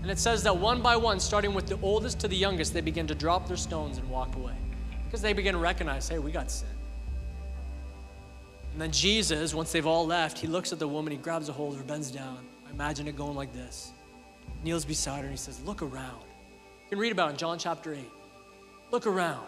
And 0.00 0.10
it 0.10 0.18
says 0.18 0.42
that 0.44 0.56
one 0.56 0.80
by 0.80 0.96
one, 0.96 1.20
starting 1.20 1.52
with 1.52 1.66
the 1.66 1.78
oldest 1.82 2.20
to 2.20 2.28
the 2.28 2.36
youngest, 2.36 2.72
they 2.72 2.80
begin 2.80 3.06
to 3.08 3.14
drop 3.14 3.46
their 3.48 3.56
stones 3.56 3.98
and 3.98 4.08
walk 4.08 4.34
away. 4.36 4.54
Because 5.14 5.22
they 5.22 5.32
begin 5.32 5.52
to 5.52 5.60
recognize, 5.60 6.08
hey, 6.08 6.18
we 6.18 6.32
got 6.32 6.50
sin. 6.50 6.66
And 8.72 8.82
then 8.82 8.90
Jesus, 8.90 9.54
once 9.54 9.70
they've 9.70 9.86
all 9.86 10.04
left, 10.04 10.36
he 10.36 10.48
looks 10.48 10.72
at 10.72 10.80
the 10.80 10.88
woman, 10.88 11.12
he 11.12 11.18
grabs 11.18 11.48
a 11.48 11.52
hold 11.52 11.74
of 11.74 11.78
her, 11.78 11.84
bends 11.84 12.10
down. 12.10 12.44
I 12.66 12.72
imagine 12.72 13.06
it 13.06 13.14
going 13.14 13.36
like 13.36 13.52
this. 13.52 13.92
Kneels 14.64 14.84
beside 14.84 15.18
her 15.18 15.26
and 15.26 15.30
he 15.30 15.36
says, 15.36 15.60
Look 15.60 15.82
around. 15.82 16.20
You 16.82 16.88
can 16.88 16.98
read 16.98 17.12
about 17.12 17.28
it 17.28 17.34
in 17.34 17.36
John 17.36 17.60
chapter 17.60 17.94
8. 17.94 18.00
Look 18.90 19.06
around. 19.06 19.46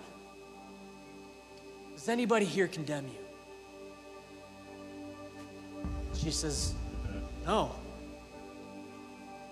Does 1.97 2.09
anybody 2.09 2.47
here 2.47 2.69
condemn 2.69 3.09
you? 3.09 3.25
She 6.15 6.31
says, 6.31 6.75
No. 7.45 7.75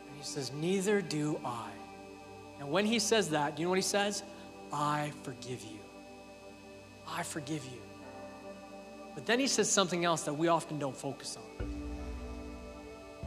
And 0.06 0.16
he 0.16 0.24
says, 0.24 0.52
Neither 0.52 1.02
do 1.02 1.40
I. 1.44 1.70
And 2.60 2.70
when 2.70 2.86
he 2.86 3.00
says 3.00 3.30
that, 3.30 3.56
do 3.56 3.62
you 3.62 3.66
know 3.66 3.70
what 3.70 3.78
he 3.78 3.82
says? 3.82 4.22
I 4.72 5.10
forgive 5.24 5.60
you. 5.64 5.83
I 7.08 7.22
forgive 7.22 7.64
you. 7.64 7.80
But 9.14 9.26
then 9.26 9.38
he 9.38 9.46
says 9.46 9.70
something 9.70 10.04
else 10.04 10.22
that 10.22 10.32
we 10.32 10.48
often 10.48 10.78
don't 10.78 10.96
focus 10.96 11.36
on. 11.36 11.68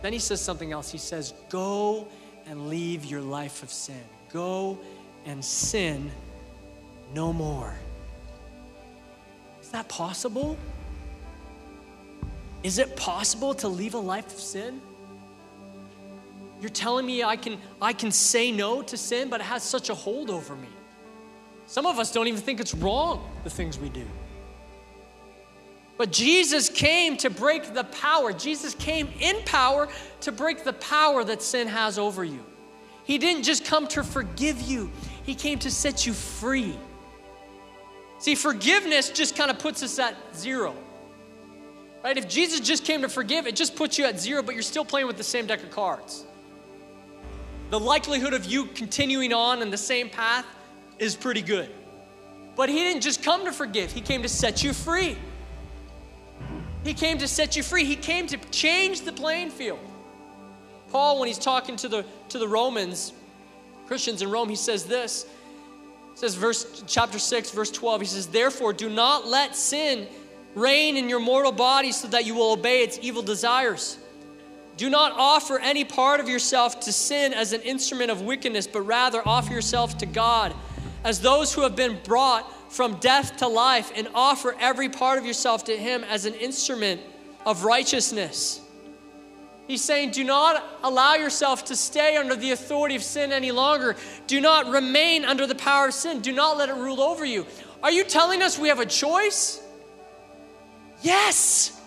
Then 0.02 0.13
he 0.13 0.20
says 0.20 0.42
something 0.42 0.72
else. 0.72 0.92
He 0.92 0.98
says, 0.98 1.34
Go 1.50 2.08
and 2.46 2.70
leave 2.70 3.06
your 3.06 3.22
life 3.22 3.63
of 3.63 3.72
sin. 3.72 4.04
Go 4.32 4.78
and 5.26 5.44
sin 5.44 6.12
no 7.13 7.34
more. 7.34 7.76
Is 9.62 9.70
that 9.70 9.88
possible? 9.88 10.58
Is 12.63 12.80
it 12.80 12.96
possible 12.96 13.54
to 13.56 13.68
leave 13.68 13.94
a 13.94 14.00
life 14.00 14.28
of 14.28 14.40
sin? 14.40 14.82
You're 16.60 16.70
telling 16.70 17.06
me 17.06 17.24
I 17.24 17.36
can, 17.36 17.60
I 17.82 17.94
can 17.94 18.12
say 18.12 18.52
no 18.52 18.82
to 18.82 18.98
sin, 18.98 19.30
but 19.30 19.42
it 19.42 19.46
has 19.46 19.63
such 19.63 19.90
a 19.90 19.94
hold 19.94 20.30
over 20.30 20.56
me. 20.56 20.70
Some 21.67 21.86
of 21.86 21.99
us 21.99 22.12
don't 22.12 22.27
even 22.27 22.39
think 22.39 22.60
it's 22.60 22.73
wrong, 22.73 23.30
the 23.43 23.49
things 23.49 23.77
we 23.77 23.89
do. 23.89 24.06
But 25.97 26.12
Jesus 26.12 26.69
came 26.69 27.17
to 27.17 27.30
break 27.30 27.73
the 27.73 27.84
power. 27.86 28.32
Jesus 28.32 28.73
came 28.73 29.10
in 29.19 29.43
power 29.43 29.89
to 30.21 30.32
break 30.32 30.63
the 30.63 30.73
power 30.73 31.23
that 31.23 31.41
sin 31.41 31.67
has 31.67 31.99
over 31.99 32.23
you. 32.23 32.43
He 33.03 33.17
didn't 33.17 33.43
just 33.43 33.65
come 33.65 33.88
to 33.89 34.03
forgive 34.03 34.62
you, 34.62 34.91
He 35.23 35.36
came 35.36 35.60
to 35.60 35.71
set 35.71 36.06
you 36.06 36.13
free. 36.13 36.75
See, 38.19 38.36
forgiveness 38.36 39.10
just 39.10 39.36
kind 39.36 39.51
of 39.51 39.60
puts 39.60 39.84
us 39.84 39.99
at 39.99 40.15
zero. 40.36 40.73
Right? 42.03 42.17
If 42.17 42.27
Jesus 42.27 42.62
just 42.62 42.86
came 42.86 43.01
to 43.01 43.10
forgive, 43.10 43.45
it 43.45 43.56
just 43.56 43.75
puts 43.75 43.97
you 43.97 44.06
at 44.06 44.19
zero, 44.19 44.41
but 44.41 44.56
you're 44.56 44.63
still 44.63 44.86
playing 44.86 45.08
with 45.08 45.17
the 45.17 45.23
same 45.23 45.45
deck 45.45 45.62
of 45.62 45.71
cards 45.71 46.25
the 47.69 47.80
likelihood 47.80 48.34
of 48.34 48.45
you 48.45 48.65
continuing 48.67 49.34
on 49.34 49.62
in 49.62 49.69
the 49.69 49.77
same 49.77 50.10
path 50.10 50.45
is 51.00 51.16
pretty 51.16 51.42
good. 51.42 51.70
But 52.56 52.70
he 52.70 52.76
didn't 52.76 53.02
just 53.02 53.24
come 53.24 53.46
to 53.46 53.52
forgive, 53.52 53.92
he 53.92 54.02
came 54.02 54.24
to 54.24 54.30
set 54.30 54.64
you 54.64 54.74
free. 54.74 55.18
He 56.84 56.94
came 56.94 57.18
to 57.18 57.28
set 57.28 57.58
you 57.58 57.64
free. 57.64 57.84
He 57.84 57.98
came 57.98 58.28
to 58.28 58.38
change 58.50 59.02
the 59.02 59.12
playing 59.12 59.50
field. 59.50 59.80
Paul, 60.90 61.20
when 61.20 61.28
he's 61.28 61.38
talking 61.38 61.76
to 61.78 61.90
the, 61.90 62.06
to 62.30 62.40
the 62.40 62.48
Romans, 62.48 63.12
Christians 63.88 64.22
in 64.22 64.32
Rome, 64.32 64.48
he 64.48 64.56
says 64.56 64.86
this. 64.86 65.26
He 66.14 66.18
says, 66.18 66.36
verse 66.36 66.84
chapter 66.88 67.20
6, 67.20 67.52
verse 67.52 67.72
12, 67.72 68.02
he 68.02 68.08
says, 68.08 68.28
Therefore, 68.28 68.72
do 68.72 68.90
not 68.90 69.28
let 69.28 69.54
sin 69.54 70.08
reign 70.56 70.96
in 70.96 71.10
your 71.10 71.20
mortal 71.20 71.52
body 71.52 71.92
so 71.92 72.08
that 72.08 72.26
you 72.26 72.36
will 72.36 72.54
obey 72.54 72.84
its 72.84 72.98
evil 73.02 73.22
desires. 73.22 73.98
Do 74.78 74.90
not 74.90 75.12
offer 75.18 75.60
any 75.60 75.84
part 75.84 76.20
of 76.20 76.30
yourself 76.30 76.80
to 76.82 76.94
sin 76.94 77.34
as 77.34 77.52
an 77.52 77.62
instrument 77.62 78.12
of 78.12 78.22
wickedness, 78.22 78.66
but 78.66 78.82
rather 78.82 79.22
offer 79.28 79.52
yourself 79.52 79.98
to 79.98 80.06
God 80.06 80.56
as 81.04 81.22
those 81.22 81.54
who 81.54 81.62
have 81.62 81.76
been 81.76 82.00
brought 82.04 82.72
from 82.72 82.96
death 83.00 83.38
to 83.38 83.48
life, 83.48 83.92
and 83.96 84.10
offer 84.14 84.56
every 84.60 84.90
part 84.90 85.18
of 85.18 85.26
yourself 85.26 85.64
to 85.64 85.78
Him 85.78 86.04
as 86.04 86.26
an 86.26 86.34
instrument 86.34 87.00
of 87.46 87.64
righteousness. 87.64 88.62
He's 89.68 89.84
saying, 89.84 90.12
do 90.12 90.24
not 90.24 90.64
allow 90.84 91.16
yourself 91.16 91.66
to 91.66 91.76
stay 91.76 92.16
under 92.16 92.36
the 92.36 92.52
authority 92.52 92.96
of 92.96 93.04
sin 93.04 93.34
any 93.34 93.52
longer. 93.52 93.98
Do 94.26 94.40
not 94.40 94.68
remain 94.68 95.26
under 95.26 95.46
the 95.46 95.56
power 95.56 95.88
of 95.88 95.94
sin. 95.94 96.22
Do 96.22 96.32
not 96.32 96.58
let 96.58 96.70
it 96.70 96.76
rule 96.76 97.02
over 97.02 97.26
you. 97.26 97.46
Are 97.84 97.92
you 97.92 98.06
telling 98.06 98.42
us 98.42 98.58
we 98.58 98.70
have 98.70 98.80
a 98.80 98.86
choice? 98.86 99.62
Yes. 101.02 101.82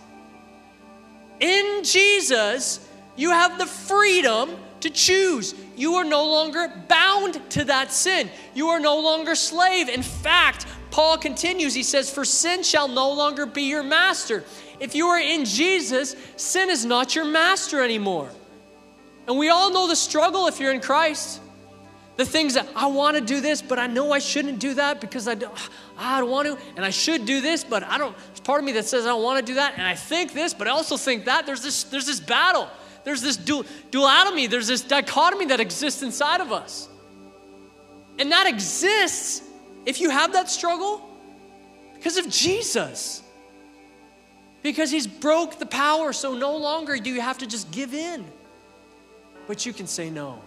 In 1.40 1.83
Jesus, 1.83 2.87
you 3.16 3.31
have 3.31 3.59
the 3.59 3.66
freedom 3.66 4.51
to 4.80 4.90
choose. 4.90 5.54
You 5.76 5.94
are 5.94 6.04
no 6.04 6.24
longer 6.24 6.72
bound 6.88 7.40
to 7.50 7.64
that 7.64 7.92
sin. 7.92 8.30
You 8.54 8.68
are 8.68 8.80
no 8.80 9.00
longer 9.00 9.34
slave. 9.34 9.88
In 9.88 10.02
fact, 10.02 10.66
Paul 10.90 11.18
continues, 11.18 11.74
he 11.74 11.82
says, 11.82 12.10
For 12.10 12.24
sin 12.24 12.62
shall 12.62 12.88
no 12.88 13.12
longer 13.12 13.46
be 13.46 13.62
your 13.62 13.82
master. 13.82 14.44
If 14.80 14.94
you 14.94 15.06
are 15.08 15.20
in 15.20 15.44
Jesus, 15.44 16.16
sin 16.36 16.70
is 16.70 16.84
not 16.84 17.14
your 17.14 17.24
master 17.24 17.82
anymore. 17.82 18.30
And 19.28 19.38
we 19.38 19.48
all 19.50 19.72
know 19.72 19.86
the 19.86 19.96
struggle 19.96 20.46
if 20.46 20.58
you're 20.58 20.72
in 20.72 20.80
Christ. 20.80 21.40
The 22.16 22.26
things 22.26 22.54
that 22.54 22.68
I 22.74 22.86
want 22.86 23.16
to 23.16 23.22
do 23.22 23.40
this, 23.40 23.62
but 23.62 23.78
I 23.78 23.86
know 23.86 24.12
I 24.12 24.18
shouldn't 24.18 24.58
do 24.58 24.74
that 24.74 25.00
because 25.00 25.28
I 25.28 25.34
don't, 25.34 25.54
ah, 25.96 26.16
I 26.16 26.20
don't 26.20 26.30
want 26.30 26.48
to, 26.48 26.58
and 26.76 26.84
I 26.84 26.90
should 26.90 27.24
do 27.24 27.40
this, 27.40 27.64
but 27.64 27.82
I 27.82 27.96
don't. 27.96 28.14
There's 28.26 28.40
part 28.40 28.60
of 28.60 28.66
me 28.66 28.72
that 28.72 28.84
says 28.84 29.06
I 29.06 29.10
don't 29.10 29.22
want 29.22 29.38
to 29.38 29.52
do 29.52 29.54
that, 29.54 29.74
and 29.78 29.86
I 29.86 29.94
think 29.94 30.34
this, 30.34 30.52
but 30.52 30.66
I 30.66 30.70
also 30.70 30.98
think 30.98 31.24
that. 31.26 31.46
There's 31.46 31.62
this, 31.62 31.84
there's 31.84 32.06
this 32.06 32.20
battle. 32.20 32.68
There's 33.04 33.22
this 33.22 33.36
dual, 33.36 33.64
duality. 33.90 34.46
There's 34.46 34.66
this 34.66 34.82
dichotomy 34.82 35.46
that 35.46 35.60
exists 35.60 36.02
inside 36.02 36.40
of 36.40 36.52
us. 36.52 36.88
And 38.18 38.32
that 38.32 38.46
exists 38.46 39.42
if 39.86 40.00
you 40.00 40.10
have 40.10 40.34
that 40.34 40.50
struggle 40.50 41.08
because 41.94 42.16
of 42.18 42.28
Jesus 42.28 43.22
because 44.62 44.90
he's 44.90 45.06
broke 45.06 45.58
the 45.58 45.66
power 45.66 46.12
so 46.12 46.34
no 46.34 46.56
longer 46.56 46.96
do 46.98 47.10
you 47.10 47.20
have 47.20 47.38
to 47.38 47.46
just 47.46 47.70
give 47.70 47.94
in 47.94 48.24
but 49.46 49.64
you 49.64 49.72
can 49.72 49.86
say 49.86 50.10
no 50.10 50.40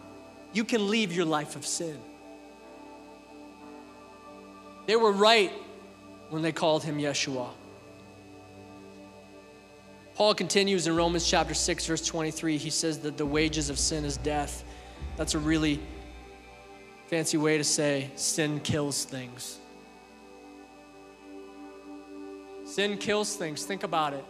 you 0.52 0.64
can 0.64 0.90
leave 0.90 1.12
your 1.14 1.26
life 1.26 1.56
of 1.56 1.66
sin 1.66 1.98
they 4.86 4.96
were 4.96 5.12
right 5.12 5.52
when 6.30 6.42
they 6.42 6.52
called 6.52 6.84
him 6.84 6.98
yeshua 6.98 7.50
paul 10.16 10.34
continues 10.34 10.88
in 10.88 10.96
romans 10.96 11.30
chapter 11.30 11.54
6 11.54 11.86
verse 11.86 12.06
23 12.06 12.58
he 12.58 12.70
says 12.70 13.00
that 13.00 13.18
the 13.18 13.26
wages 13.26 13.70
of 13.70 13.80
sin 13.80 14.06
is 14.06 14.18
death 14.18 14.64
that's 15.18 15.36
a 15.36 15.40
really 15.40 15.80
fancy 17.08 17.38
way 17.38 17.58
to 17.58 17.64
say 17.64 18.10
sin 18.16 18.60
kills 18.60 19.06
things 19.06 19.60
Sin 22.74 22.98
kills 22.98 23.36
things. 23.36 23.66
Think 23.66 23.84
about 23.84 24.14
it. 24.14 24.26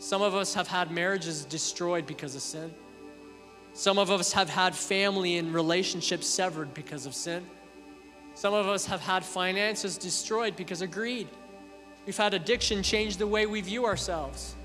Some 0.00 0.20
of 0.20 0.34
us 0.34 0.52
have 0.52 0.68
had 0.68 0.90
marriages 0.90 1.46
destroyed 1.46 2.06
because 2.06 2.34
of 2.34 2.42
sin. 2.42 2.70
Some 3.72 3.98
of 3.98 4.10
us 4.10 4.32
have 4.32 4.50
had 4.50 4.74
family 4.74 5.38
and 5.38 5.54
relationships 5.54 6.26
severed 6.26 6.74
because 6.74 7.06
of 7.06 7.14
sin. 7.14 7.42
Some 8.34 8.52
of 8.52 8.68
us 8.68 8.84
have 8.84 9.00
had 9.00 9.24
finances 9.24 9.96
destroyed 9.96 10.56
because 10.56 10.82
of 10.82 10.90
greed. 10.90 11.26
We've 12.04 12.14
had 12.14 12.34
addiction 12.34 12.82
change 12.82 13.16
the 13.16 13.26
way 13.26 13.46
we 13.46 13.62
view 13.62 13.86
ourselves. 13.86 14.56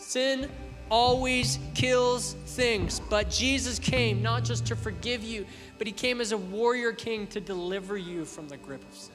Sin 0.00 0.48
always 0.90 1.58
kills 1.74 2.32
things, 2.46 3.00
but 3.10 3.30
Jesus 3.30 3.78
came 3.78 4.22
not 4.22 4.44
just 4.44 4.66
to 4.66 4.74
forgive 4.74 5.22
you, 5.22 5.44
but 5.76 5.86
He 5.86 5.92
came 5.92 6.22
as 6.22 6.32
a 6.32 6.38
warrior 6.38 6.92
king 6.92 7.26
to 7.28 7.40
deliver 7.40 7.98
you 7.98 8.24
from 8.24 8.48
the 8.48 8.56
grip 8.56 8.82
of 8.82 8.94
sin. 8.96 9.14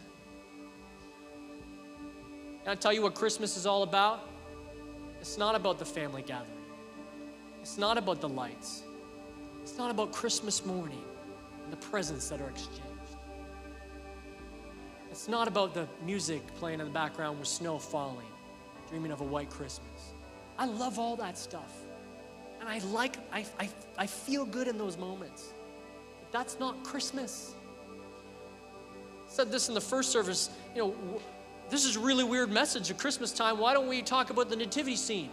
Can 2.64 2.72
I 2.72 2.76
tell 2.76 2.94
you 2.94 3.02
what 3.02 3.16
Christmas 3.16 3.58
is 3.58 3.66
all 3.66 3.82
about? 3.82 4.30
It's 5.20 5.40
not 5.40 5.56
about 5.56 5.80
the 5.80 5.86
family 5.86 6.22
gathering. 6.22 6.52
It's 7.62 7.80
not 7.80 7.98
about 7.98 8.22
the 8.22 8.30
lights. 8.30 8.84
It's 9.64 9.78
not 9.80 9.90
about 9.90 10.12
Christmas 10.12 10.64
morning 10.66 11.04
and 11.64 11.74
the 11.74 11.78
presents 11.78 12.30
that 12.30 12.40
are 12.40 12.50
exchanged. 12.50 12.82
It's 15.10 15.28
not 15.28 15.48
about 15.48 15.74
the 15.74 15.88
music 16.06 16.46
playing 16.58 16.80
in 16.80 16.86
the 16.86 16.94
background 16.94 17.40
with 17.40 17.48
snow 17.48 17.80
falling, 17.80 18.28
dreaming 18.88 19.12
of 19.12 19.22
a 19.22 19.26
white 19.26 19.50
Christmas. 19.50 19.95
I 20.58 20.66
love 20.66 21.00
all 21.00 21.16
that 21.18 21.38
stuff. 21.38 21.72
And 22.60 22.70
I 22.70 22.80
like, 22.88 23.18
I, 23.32 23.46
I, 23.60 23.70
I 23.98 24.08
feel 24.08 24.46
good 24.46 24.68
in 24.68 24.78
those 24.78 24.98
moments. 24.98 25.54
But 26.20 26.32
that's 26.32 26.60
not 26.60 26.84
Christmas. 26.84 27.54
I 29.28 29.32
said 29.32 29.52
this 29.52 29.68
in 29.68 29.74
the 29.74 29.82
first 29.82 30.12
service, 30.12 30.50
you 30.74 30.82
know, 30.82 30.96
this 31.70 31.86
is 31.86 31.96
a 31.96 32.00
really 32.00 32.24
weird 32.24 32.52
message 32.52 32.90
at 32.92 32.98
Christmas 32.98 33.32
time. 33.32 33.58
Why 33.58 33.74
don't 33.74 33.88
we 33.88 34.02
talk 34.02 34.30
about 34.30 34.50
the 34.50 34.56
nativity 34.56 34.96
scene? 34.96 35.30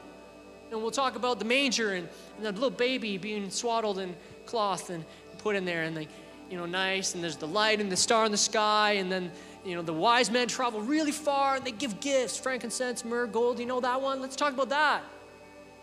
And 0.70 0.80
we'll 0.80 0.90
talk 0.90 1.16
about 1.16 1.38
the 1.38 1.44
manger 1.44 1.92
and, 1.92 2.08
and 2.36 2.46
the 2.46 2.52
little 2.52 2.70
baby 2.70 3.18
being 3.18 3.50
swaddled 3.50 3.98
in 3.98 4.16
cloth 4.46 4.90
and 4.90 5.04
put 5.38 5.54
in 5.54 5.64
there 5.64 5.82
and 5.82 5.96
the, 5.96 6.06
you 6.50 6.56
know, 6.56 6.64
nice. 6.64 7.14
And 7.14 7.22
there's 7.22 7.36
the 7.36 7.46
light 7.46 7.80
and 7.80 7.92
the 7.92 7.96
star 7.96 8.24
in 8.24 8.32
the 8.32 8.38
sky. 8.38 8.92
And 8.92 9.12
then, 9.12 9.30
you 9.64 9.76
know, 9.76 9.82
the 9.82 9.92
wise 9.92 10.30
men 10.30 10.48
travel 10.48 10.80
really 10.80 11.12
far 11.12 11.56
and 11.56 11.64
they 11.64 11.70
give 11.70 12.00
gifts, 12.00 12.36
frankincense, 12.36 13.04
myrrh, 13.04 13.26
gold. 13.26 13.58
You 13.58 13.66
know 13.66 13.80
that 13.80 14.00
one? 14.00 14.20
Let's 14.20 14.36
talk 14.36 14.52
about 14.52 14.70
that. 14.70 15.02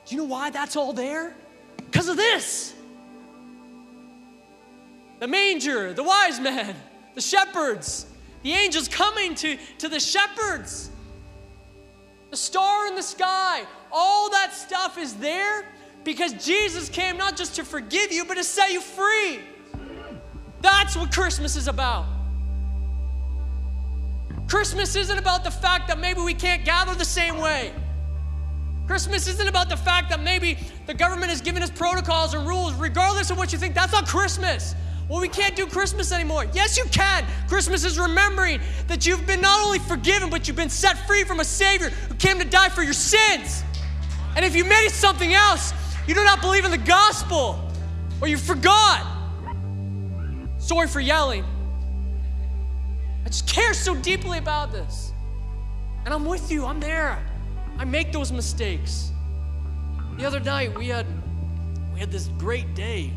Do 0.06 0.16
you 0.16 0.22
know 0.22 0.28
why 0.28 0.50
that's 0.50 0.76
all 0.76 0.92
there? 0.92 1.36
Because 1.78 2.10
of 2.10 2.18
this. 2.18 2.74
The 5.20 5.28
manger, 5.28 5.94
the 5.94 6.04
wise 6.04 6.40
men, 6.40 6.76
the 7.16 7.22
shepherds, 7.22 8.06
the 8.44 8.54
angels 8.54 8.88
coming 8.88 9.36
to, 9.36 9.58
to 9.80 9.90
the 9.90 10.00
shepherds, 10.00 10.90
the 12.30 12.38
star 12.38 12.88
in 12.88 12.96
the 12.96 13.04
sky, 13.04 13.64
all 13.92 14.30
that 14.30 14.54
stuff 14.54 14.98
is 14.98 15.16
there 15.16 15.66
because 16.04 16.34
Jesus 16.46 16.90
came 16.90 17.18
not 17.18 17.36
just 17.36 17.56
to 17.56 17.64
forgive 17.64 18.12
you, 18.12 18.26
but 18.26 18.36
to 18.36 18.44
set 18.44 18.72
you 18.72 18.82
free. 18.82 19.40
That's 20.62 20.96
what 20.96 21.12
Christmas 21.12 21.56
is 21.56 21.68
about. 21.68 22.06
Christmas 24.50 24.96
isn't 24.96 25.18
about 25.20 25.44
the 25.44 25.52
fact 25.52 25.88
that 25.90 26.00
maybe 26.00 26.22
we 26.22 26.34
can't 26.34 26.66
gather 26.66 26.96
the 26.96 27.06
same 27.06 27.38
way. 27.38 27.72
Christmas 28.88 29.28
isn't 29.28 29.48
about 29.48 29.70
the 29.70 29.78
fact 29.78 30.10
that 30.10 30.24
maybe 30.24 30.58
the 30.88 30.94
government 30.96 31.30
has 31.30 31.40
given 31.40 31.62
us 31.62 31.70
protocols 31.70 32.34
and 32.34 32.48
rules, 32.48 32.74
regardless 32.74 33.30
of 33.30 33.38
what 33.38 33.54
you 33.54 33.60
think. 33.60 33.76
That's 33.76 33.92
not 33.92 34.08
Christmas. 34.08 34.74
Well, 35.08 35.22
we 35.22 35.28
can't 35.28 35.56
do 35.56 35.68
Christmas 35.68 36.12
anymore. 36.12 36.48
Yes, 36.52 36.78
you 36.78 36.86
can. 36.86 37.28
Christmas 37.48 37.86
is 37.86 38.00
remembering 38.00 38.60
that 38.88 39.06
you've 39.06 39.28
been 39.28 39.42
not 39.42 39.64
only 39.64 39.78
forgiven, 39.78 40.32
but 40.32 40.48
you've 40.48 40.58
been 40.58 40.70
set 40.70 40.98
free 41.06 41.24
from 41.24 41.40
a 41.40 41.46
Savior 41.46 41.92
who 41.92 42.16
came 42.16 42.40
to 42.40 42.46
die 42.46 42.70
for 42.70 42.82
your 42.82 42.94
sins. 42.94 43.64
And 44.36 44.44
if 44.44 44.56
you 44.56 44.64
made 44.64 44.86
it 44.86 44.94
something 44.94 45.32
else, 45.32 45.74
you 46.08 46.16
do 46.16 46.24
not 46.24 46.42
believe 46.42 46.66
in 46.66 46.72
the 46.72 46.78
gospel 46.78 47.72
or 48.20 48.28
you 48.28 48.38
forgot. 48.38 49.06
Sorry 50.58 50.88
for 50.88 51.00
yelling. 51.00 51.46
I 53.30 53.32
just 53.32 53.48
care 53.48 53.76
so 53.76 53.94
deeply 53.94 54.40
about 54.40 54.72
this. 54.72 55.14
And 56.04 56.12
I'm 56.12 56.26
with 56.26 56.52
you, 56.52 56.66
I'm 56.66 56.80
there. 56.80 57.24
I 57.78 57.86
make 57.86 58.12
those 58.12 58.32
mistakes. 58.32 59.12
The 60.18 60.26
other 60.26 60.40
night 60.40 60.76
we 60.76 60.88
had 60.88 61.06
we 61.94 62.00
had 62.00 62.12
this 62.12 62.30
great 62.40 62.74
day 62.74 63.14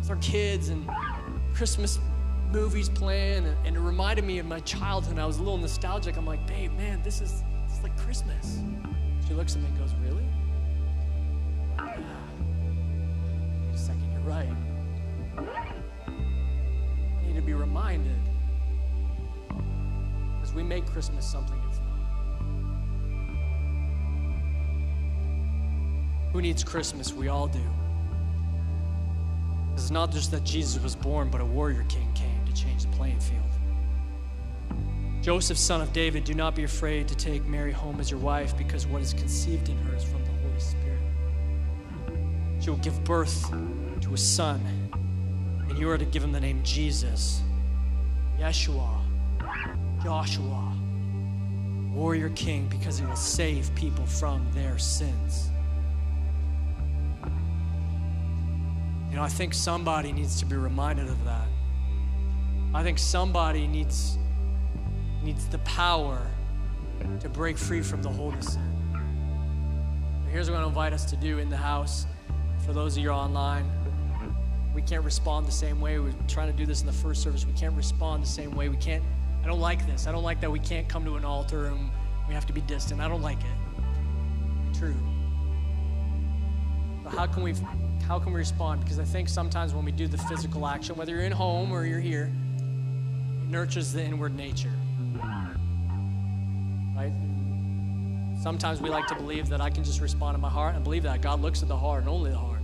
with 0.00 0.10
our 0.10 0.16
kids 0.16 0.68
and 0.68 0.86
Christmas 1.54 1.98
movies 2.52 2.90
playing, 2.90 3.46
and, 3.64 3.74
it 3.74 3.80
reminded 3.80 4.26
me 4.26 4.38
of 4.38 4.44
my 4.44 4.60
childhood. 4.60 5.18
I 5.18 5.24
was 5.24 5.38
a 5.38 5.42
little 5.42 5.56
nostalgic. 5.56 6.18
I'm 6.18 6.26
like, 6.26 6.46
babe, 6.46 6.72
man, 6.72 7.00
this 7.02 7.22
is, 7.22 7.42
this 7.68 7.78
is 7.78 7.82
like 7.82 7.96
Christmas. 7.96 8.58
She 9.26 9.32
looks 9.32 9.56
at 9.56 9.62
me 9.62 9.68
and 9.68 9.78
goes, 9.78 9.94
really? 9.94 10.28
Wait 11.78 13.74
a 13.74 13.78
second, 13.78 14.12
you're 14.12 14.20
right. 14.20 14.54
I 16.06 17.26
need 17.26 17.36
to 17.36 17.40
be 17.40 17.54
reminded. 17.54 18.27
We 20.58 20.64
make 20.64 20.86
Christmas 20.86 21.24
something 21.24 21.56
it's 21.68 21.78
not. 21.78 22.00
Who 26.32 26.42
needs 26.42 26.64
Christmas? 26.64 27.12
We 27.12 27.28
all 27.28 27.46
do. 27.46 27.62
It's 29.74 29.92
not 29.92 30.10
just 30.10 30.32
that 30.32 30.42
Jesus 30.42 30.82
was 30.82 30.96
born, 30.96 31.30
but 31.30 31.40
a 31.40 31.44
warrior 31.44 31.84
king 31.88 32.12
came 32.12 32.44
to 32.44 32.52
change 32.52 32.82
the 32.82 32.88
playing 32.88 33.20
field. 33.20 33.40
Joseph, 35.22 35.56
son 35.56 35.80
of 35.80 35.92
David, 35.92 36.24
do 36.24 36.34
not 36.34 36.56
be 36.56 36.64
afraid 36.64 37.06
to 37.06 37.14
take 37.14 37.46
Mary 37.46 37.70
home 37.70 38.00
as 38.00 38.10
your 38.10 38.18
wife, 38.18 38.58
because 38.58 38.84
what 38.84 39.00
is 39.00 39.14
conceived 39.14 39.68
in 39.68 39.76
her 39.76 39.94
is 39.94 40.02
from 40.02 40.24
the 40.24 40.32
Holy 40.42 40.58
Spirit. 40.58 40.98
She 42.58 42.70
will 42.70 42.78
give 42.78 43.04
birth 43.04 43.48
to 44.00 44.12
a 44.12 44.18
son, 44.18 44.60
and 45.68 45.78
you 45.78 45.88
are 45.88 45.98
to 45.98 46.04
give 46.04 46.24
him 46.24 46.32
the 46.32 46.40
name 46.40 46.64
Jesus, 46.64 47.42
Yeshua, 48.40 48.97
Joshua, 50.02 50.72
warrior 51.92 52.30
king, 52.30 52.68
because 52.68 52.98
he 52.98 53.06
will 53.06 53.16
save 53.16 53.74
people 53.74 54.06
from 54.06 54.46
their 54.52 54.78
sins. 54.78 55.50
You 59.10 59.16
know, 59.16 59.22
I 59.22 59.28
think 59.28 59.54
somebody 59.54 60.12
needs 60.12 60.38
to 60.40 60.46
be 60.46 60.56
reminded 60.56 61.08
of 61.08 61.24
that. 61.24 61.48
I 62.74 62.82
think 62.82 62.98
somebody 62.98 63.66
needs 63.66 64.18
needs 65.22 65.46
the 65.48 65.58
power 65.58 66.30
to 67.20 67.28
break 67.28 67.58
free 67.58 67.82
from 67.82 68.02
the 68.02 68.08
hold 68.08 68.34
of 68.34 68.44
sin. 68.44 68.62
Here's 70.30 70.50
what 70.50 70.56
I'm 70.56 70.62
going 70.62 70.74
to 70.74 70.78
invite 70.78 70.92
us 70.92 71.04
to 71.06 71.16
do 71.16 71.38
in 71.38 71.48
the 71.48 71.56
house. 71.56 72.06
For 72.64 72.72
those 72.72 72.96
of 72.96 73.02
you 73.02 73.10
online, 73.10 73.68
we 74.74 74.82
can't 74.82 75.04
respond 75.04 75.46
the 75.46 75.52
same 75.52 75.80
way. 75.80 75.98
We 75.98 76.10
are 76.10 76.14
trying 76.28 76.50
to 76.50 76.56
do 76.56 76.66
this 76.66 76.82
in 76.82 76.86
the 76.86 76.92
first 76.92 77.22
service. 77.22 77.46
We 77.46 77.52
can't 77.54 77.74
respond 77.74 78.22
the 78.22 78.28
same 78.28 78.52
way. 78.52 78.68
We 78.68 78.76
can't, 78.76 79.02
I 79.42 79.46
don't 79.46 79.60
like 79.60 79.86
this. 79.86 80.06
I 80.06 80.12
don't 80.12 80.22
like 80.22 80.40
that 80.40 80.50
we 80.50 80.58
can't 80.58 80.88
come 80.88 81.04
to 81.04 81.16
an 81.16 81.24
altar 81.24 81.66
and 81.66 81.90
we 82.26 82.34
have 82.34 82.46
to 82.46 82.52
be 82.52 82.60
distant. 82.62 83.00
I 83.00 83.08
don't 83.08 83.22
like 83.22 83.38
it. 83.40 84.76
True. 84.78 84.94
But 87.02 87.14
how 87.14 87.26
can 87.26 87.42
we 87.42 87.54
how 88.06 88.18
can 88.18 88.32
we 88.32 88.38
respond? 88.38 88.80
Because 88.82 88.98
I 88.98 89.04
think 89.04 89.28
sometimes 89.28 89.74
when 89.74 89.84
we 89.84 89.92
do 89.92 90.08
the 90.08 90.18
physical 90.18 90.66
action, 90.66 90.96
whether 90.96 91.12
you're 91.12 91.24
in 91.24 91.32
home 91.32 91.72
or 91.72 91.84
you're 91.84 92.00
here, 92.00 92.32
it 93.42 93.50
nurtures 93.50 93.92
the 93.92 94.02
inward 94.02 94.34
nature. 94.34 94.72
Right? 96.96 97.12
Sometimes 98.40 98.80
we 98.80 98.88
like 98.88 99.06
to 99.08 99.14
believe 99.14 99.48
that 99.48 99.60
I 99.60 99.68
can 99.68 99.84
just 99.84 100.00
respond 100.00 100.36
in 100.36 100.40
my 100.40 100.48
heart 100.48 100.74
and 100.74 100.84
believe 100.84 101.02
that 101.02 101.20
God 101.20 101.40
looks 101.40 101.62
at 101.62 101.68
the 101.68 101.76
heart 101.76 102.00
and 102.00 102.08
only 102.08 102.30
the 102.30 102.38
heart. 102.38 102.57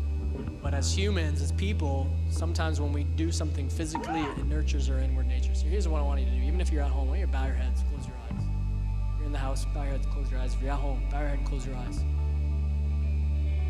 But 0.64 0.72
as 0.72 0.96
humans, 0.96 1.42
as 1.42 1.52
people, 1.52 2.10
sometimes 2.30 2.80
when 2.80 2.90
we 2.90 3.04
do 3.04 3.30
something 3.30 3.68
physically, 3.68 4.22
it 4.22 4.46
nurtures 4.46 4.88
our 4.88 4.98
inward 4.98 5.28
nature. 5.28 5.54
So 5.54 5.66
here's 5.66 5.86
what 5.86 6.00
I 6.00 6.02
want 6.02 6.20
you 6.20 6.26
to 6.26 6.32
do. 6.32 6.38
Even 6.38 6.58
if 6.58 6.72
you're 6.72 6.82
at 6.82 6.90
home, 6.90 7.14
you 7.14 7.26
bow 7.26 7.44
your 7.44 7.54
heads, 7.54 7.82
close 7.92 8.08
your 8.08 8.16
eyes. 8.16 8.42
If 8.42 9.18
you're 9.18 9.26
in 9.26 9.32
the 9.32 9.38
house, 9.38 9.66
bow 9.66 9.82
your 9.82 9.92
heads, 9.92 10.06
close 10.06 10.30
your 10.30 10.40
eyes. 10.40 10.54
If 10.54 10.62
you're 10.62 10.72
at 10.72 10.78
home, 10.78 11.02
bow 11.10 11.20
your 11.20 11.28
head, 11.28 11.44
close 11.44 11.66
your 11.66 11.76
eyes. 11.76 11.98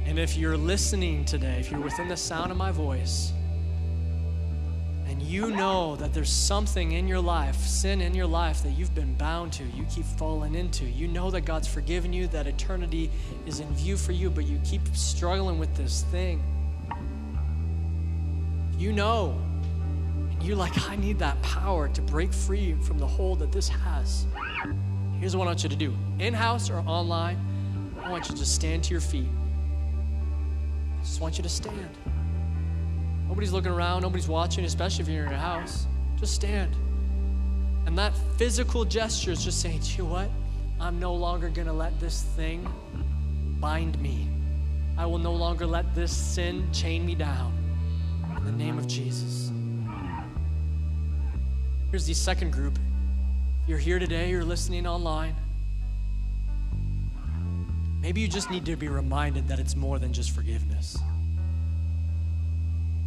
And 0.07 0.21
if 0.21 0.37
you're 0.37 0.57
listening 0.57 1.25
today, 1.25 1.59
if 1.59 1.69
you're 1.69 1.81
within 1.81 2.07
the 2.07 2.17
sound 2.17 2.53
of 2.53 2.57
my 2.57 2.71
voice, 2.71 3.33
and 5.09 5.21
you 5.21 5.51
know 5.51 5.97
that 5.97 6.15
there's 6.15 6.33
something 6.33 6.93
in 6.93 7.09
your 7.09 7.21
life, 7.21 7.57
sin 7.57 8.03
in 8.03 8.15
your 8.15 8.27
life 8.27 8.63
that 8.63 8.71
you've 8.71 8.95
been 8.95 9.15
bound 9.15 9.53
to, 9.55 9.65
you 9.65 9.85
keep 9.91 10.05
falling 10.05 10.55
into, 10.55 10.85
you 10.85 11.09
know 11.09 11.29
that 11.33 11.41
God's 11.41 11.67
forgiven 11.67 12.13
you, 12.13 12.29
that 12.29 12.47
eternity 12.47 13.11
is 13.47 13.59
in 13.59 13.69
view 13.75 13.97
for 13.97 14.13
you, 14.13 14.31
but 14.31 14.47
you 14.47 14.61
keep 14.65 14.87
struggling 14.95 15.59
with 15.59 15.75
this 15.75 16.05
thing. 16.13 16.41
You 18.79 18.93
know, 18.93 19.39
and 20.31 20.43
you're 20.43 20.57
like, 20.57 20.89
I 20.91 20.97
need 20.97 21.19
that 21.21 21.41
power 21.43 21.89
to 21.89 22.03
break 22.03 22.33
free 22.33 22.75
from 22.83 22.99
the 22.99 23.07
hold 23.07 23.39
that 23.39 23.53
this 23.53 23.69
has. 23.69 24.27
Here's 25.21 25.37
what 25.37 25.45
I 25.45 25.47
want 25.47 25.63
you 25.63 25.69
to 25.69 25.77
do 25.77 25.95
in 26.19 26.35
house 26.35 26.71
or 26.71 26.79
online, 26.81 27.39
I 28.03 28.11
want 28.11 28.29
you 28.29 28.35
to 28.35 28.41
just 28.41 28.55
stand 28.55 28.85
to 28.85 28.91
your 28.91 29.01
feet 29.01 29.29
I 31.05 31.07
just 31.07 31.21
want 31.21 31.37
you 31.37 31.43
to 31.43 31.51
stand. 31.51 31.91
Nobody's 33.29 33.53
looking 33.53 33.73
around, 33.73 34.03
nobody's 34.03 34.27
watching, 34.27 34.65
especially 34.65 35.03
if 35.03 35.09
you're 35.09 35.25
in 35.25 35.31
your 35.31 35.39
house. 35.39 35.87
Just 36.17 36.35
stand. 36.35 36.75
And 37.85 37.99
that 37.99 38.15
physical 38.39 38.87
gesture 38.87 39.31
is 39.31 39.45
just 39.45 39.61
saying, 39.61 39.81
to 39.81 39.99
you 39.99 40.07
what? 40.07 40.31
I'm 40.81 40.99
no 40.99 41.13
longer 41.13 41.51
going 41.51 41.67
to 41.67 41.75
let 41.75 42.01
this 42.01 42.23
thing 42.23 42.67
bind 43.61 44.01
me. 44.01 44.29
I 44.97 45.05
will 45.05 45.19
no 45.19 45.35
longer 45.35 45.67
let 45.67 45.95
this 45.95 46.17
sin 46.17 46.73
chain 46.73 47.05
me 47.05 47.15
down. 47.15 47.53
In 48.45 48.59
the 48.59 48.65
name 48.65 48.77
of 48.77 48.87
Jesus. 48.87 49.51
Here's 51.91 52.05
the 52.05 52.13
second 52.13 52.53
group. 52.53 52.79
You're 53.67 53.79
here 53.79 53.99
today, 53.99 54.29
you're 54.29 54.45
listening 54.45 54.87
online. 54.87 55.35
Maybe 58.03 58.21
you 58.21 58.29
just 58.29 58.51
need 58.51 58.67
to 58.67 58.77
be 58.77 58.89
reminded 58.89 59.49
that 59.49 59.59
it's 59.59 59.75
more 59.75 59.99
than 59.99 60.13
just 60.13 60.33
forgiveness. 60.33 60.99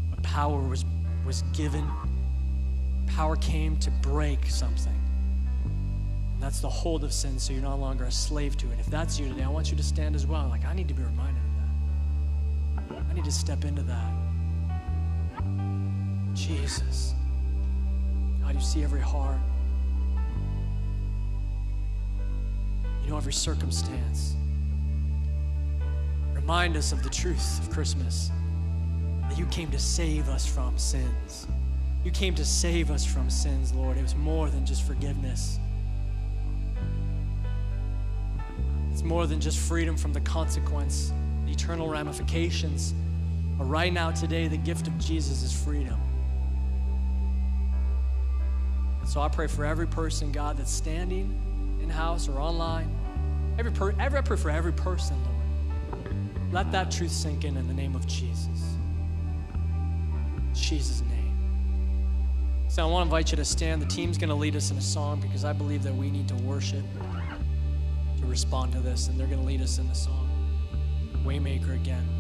But 0.10 0.24
power 0.24 0.60
was, 0.60 0.86
was 1.24 1.44
given, 1.54 1.88
power 3.06 3.36
came 3.36 3.78
to 3.78 3.92
break 3.92 4.44
something. 4.48 5.00
And 6.34 6.42
that's 6.42 6.62
the 6.62 6.70
hold 6.70 7.04
of 7.04 7.14
sin, 7.14 7.38
so 7.38 7.54
you're 7.54 7.62
no 7.62 7.76
longer 7.76 8.06
a 8.06 8.12
slave 8.12 8.58
to 8.58 8.72
it. 8.72 8.80
If 8.80 8.88
that's 8.88 9.20
you 9.20 9.30
today, 9.30 9.44
I 9.44 9.50
want 9.50 9.70
you 9.70 9.78
to 9.78 9.84
stand 9.84 10.16
as 10.16 10.26
well. 10.26 10.48
Like, 10.50 10.66
I 10.66 10.74
need 10.74 10.88
to 10.88 10.96
be 10.96 11.04
reminded 11.04 11.44
of 12.78 12.90
that. 12.90 13.04
I 13.08 13.14
need 13.14 13.26
to 13.26 13.32
step 13.32 13.66
into 13.66 13.84
that. 13.84 14.12
Jesus. 16.38 17.14
God, 18.42 18.56
you 18.56 18.62
see 18.62 18.84
every 18.84 19.02
heart. 19.02 19.40
You 23.04 23.10
know 23.10 23.18
every 23.18 23.34
circumstance 23.34 24.36
remind 26.48 26.78
us 26.78 26.94
of 26.94 27.04
the 27.04 27.10
truth 27.10 27.60
of 27.60 27.70
Christmas 27.70 28.32
that 29.28 29.38
you 29.38 29.46
came 29.48 29.70
to 29.70 29.78
save 29.78 30.30
us 30.30 30.48
from 30.48 30.78
sins. 30.78 31.46
You 32.06 32.12
came 32.12 32.34
to 32.36 32.46
save 32.46 32.90
us 32.90 33.06
from 33.06 33.30
sins, 33.30 33.74
Lord. 33.74 33.98
It 33.98 34.02
was 34.02 34.16
more 34.16 34.50
than 34.50 34.66
just 34.66 34.88
forgiveness. 34.88 35.60
It's 38.94 39.04
more 39.04 39.28
than 39.28 39.42
just 39.42 39.60
freedom 39.60 39.98
from 39.98 40.14
the 40.14 40.22
consequence, 40.22 41.12
the 41.46 41.52
eternal 41.52 41.90
ramifications. 41.90 42.94
But 43.58 43.66
right 43.66 43.92
now, 43.92 44.12
today, 44.12 44.48
the 44.48 44.56
gift 44.56 44.88
of 44.88 44.98
Jesus 45.00 45.44
is 45.44 45.52
freedom. 45.52 46.00
So 49.08 49.22
I 49.22 49.30
pray 49.30 49.48
for 49.48 49.66
every 49.66 49.88
person, 49.88 50.32
God, 50.32 50.58
that's 50.58 50.72
standing 50.72 51.34
in 51.82 51.90
house 51.90 52.28
or 52.28 52.40
online. 52.40 52.94
Every, 53.58 53.72
per- 53.72 53.96
every 54.00 54.20
I 54.20 54.22
pray 54.22 54.38
for 54.38 54.52
every 54.52 54.74
person, 54.74 55.18
Lord 55.24 55.38
let 56.52 56.72
that 56.72 56.92
truth 56.92 57.12
sink 57.12 57.44
in 57.44 57.58
in 57.58 57.68
the 57.68 57.74
name 57.74 57.96
of 57.96 58.08
Jesus. 58.08 58.76
Jesus' 60.54 61.02
name. 61.02 61.36
So 62.68 62.84
I 62.84 62.90
want 62.90 63.04
to 63.04 63.06
invite 63.06 63.32
you 63.32 63.38
to 63.38 63.46
stand. 63.46 63.82
The 63.82 63.88
team's 63.88 64.18
going 64.18 64.30
to 64.30 64.36
lead 64.36 64.56
us 64.56 64.72
in 64.72 64.78
a 64.78 64.82
song 64.82 65.20
because 65.20 65.46
I 65.46 65.54
believe 65.54 65.84
that 65.84 65.94
we 65.94 66.10
need 66.10 66.28
to 66.30 66.36
worship 66.36 66.84
to 68.20 68.26
respond 68.26 68.74
to 68.74 68.80
this, 68.80 69.08
and 69.08 69.20
they're 69.20 69.28
going 69.28 69.40
to 69.40 69.46
lead 69.46 69.62
us 69.62 69.78
in 69.78 69.88
the 69.88 69.96
song. 69.96 70.30
Waymaker 71.24 71.76
again. 71.76 72.17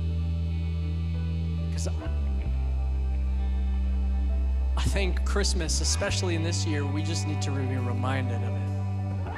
Think 4.87 5.23
Christmas, 5.25 5.81
especially 5.81 6.35
in 6.35 6.43
this 6.43 6.65
year, 6.65 6.85
we 6.85 7.03
just 7.03 7.27
need 7.27 7.41
to 7.43 7.51
be 7.51 7.57
reminded 7.57 8.41
of 8.41 8.55
it. 8.55 9.33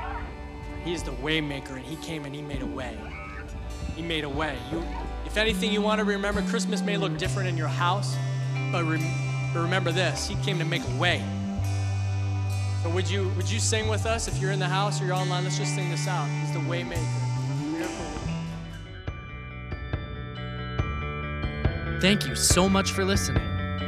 He's 0.85 1.03
the 1.03 1.11
waymaker, 1.11 1.71
and 1.71 1.85
He 1.85 1.95
came 1.97 2.25
and 2.25 2.33
He 2.33 2.41
made 2.41 2.61
a 2.61 2.65
way. 2.65 2.97
He 3.95 4.01
made 4.01 4.23
a 4.23 4.29
way. 4.29 4.57
You, 4.71 4.83
if 5.25 5.37
anything, 5.37 5.73
you 5.73 5.81
want 5.81 5.99
to 5.99 6.05
remember 6.05 6.41
Christmas 6.43 6.81
may 6.81 6.97
look 6.97 7.17
different 7.17 7.49
in 7.49 7.57
your 7.57 7.67
house, 7.67 8.15
but, 8.71 8.83
but 9.53 9.59
remember 9.59 9.91
this 9.91 10.27
He 10.27 10.35
came 10.43 10.59
to 10.59 10.65
make 10.65 10.83
a 10.83 10.99
way. 10.99 11.23
So 12.83 12.89
would 12.91 13.09
you 13.09 13.27
would 13.35 13.49
you 13.51 13.59
sing 13.59 13.89
with 13.89 14.05
us 14.05 14.29
if 14.29 14.37
you're 14.37 14.51
in 14.51 14.59
the 14.59 14.67
house 14.67 15.01
or 15.01 15.05
you're 15.05 15.15
online? 15.15 15.43
Let's 15.43 15.57
just 15.57 15.75
sing 15.75 15.89
this 15.89 16.07
out. 16.07 16.29
He's 16.29 16.53
the 16.53 16.59
waymaker. 16.59 17.29
Thank 21.99 22.25
you 22.25 22.35
so 22.35 22.69
much 22.69 22.91
for 22.91 23.03
listening. 23.03 23.58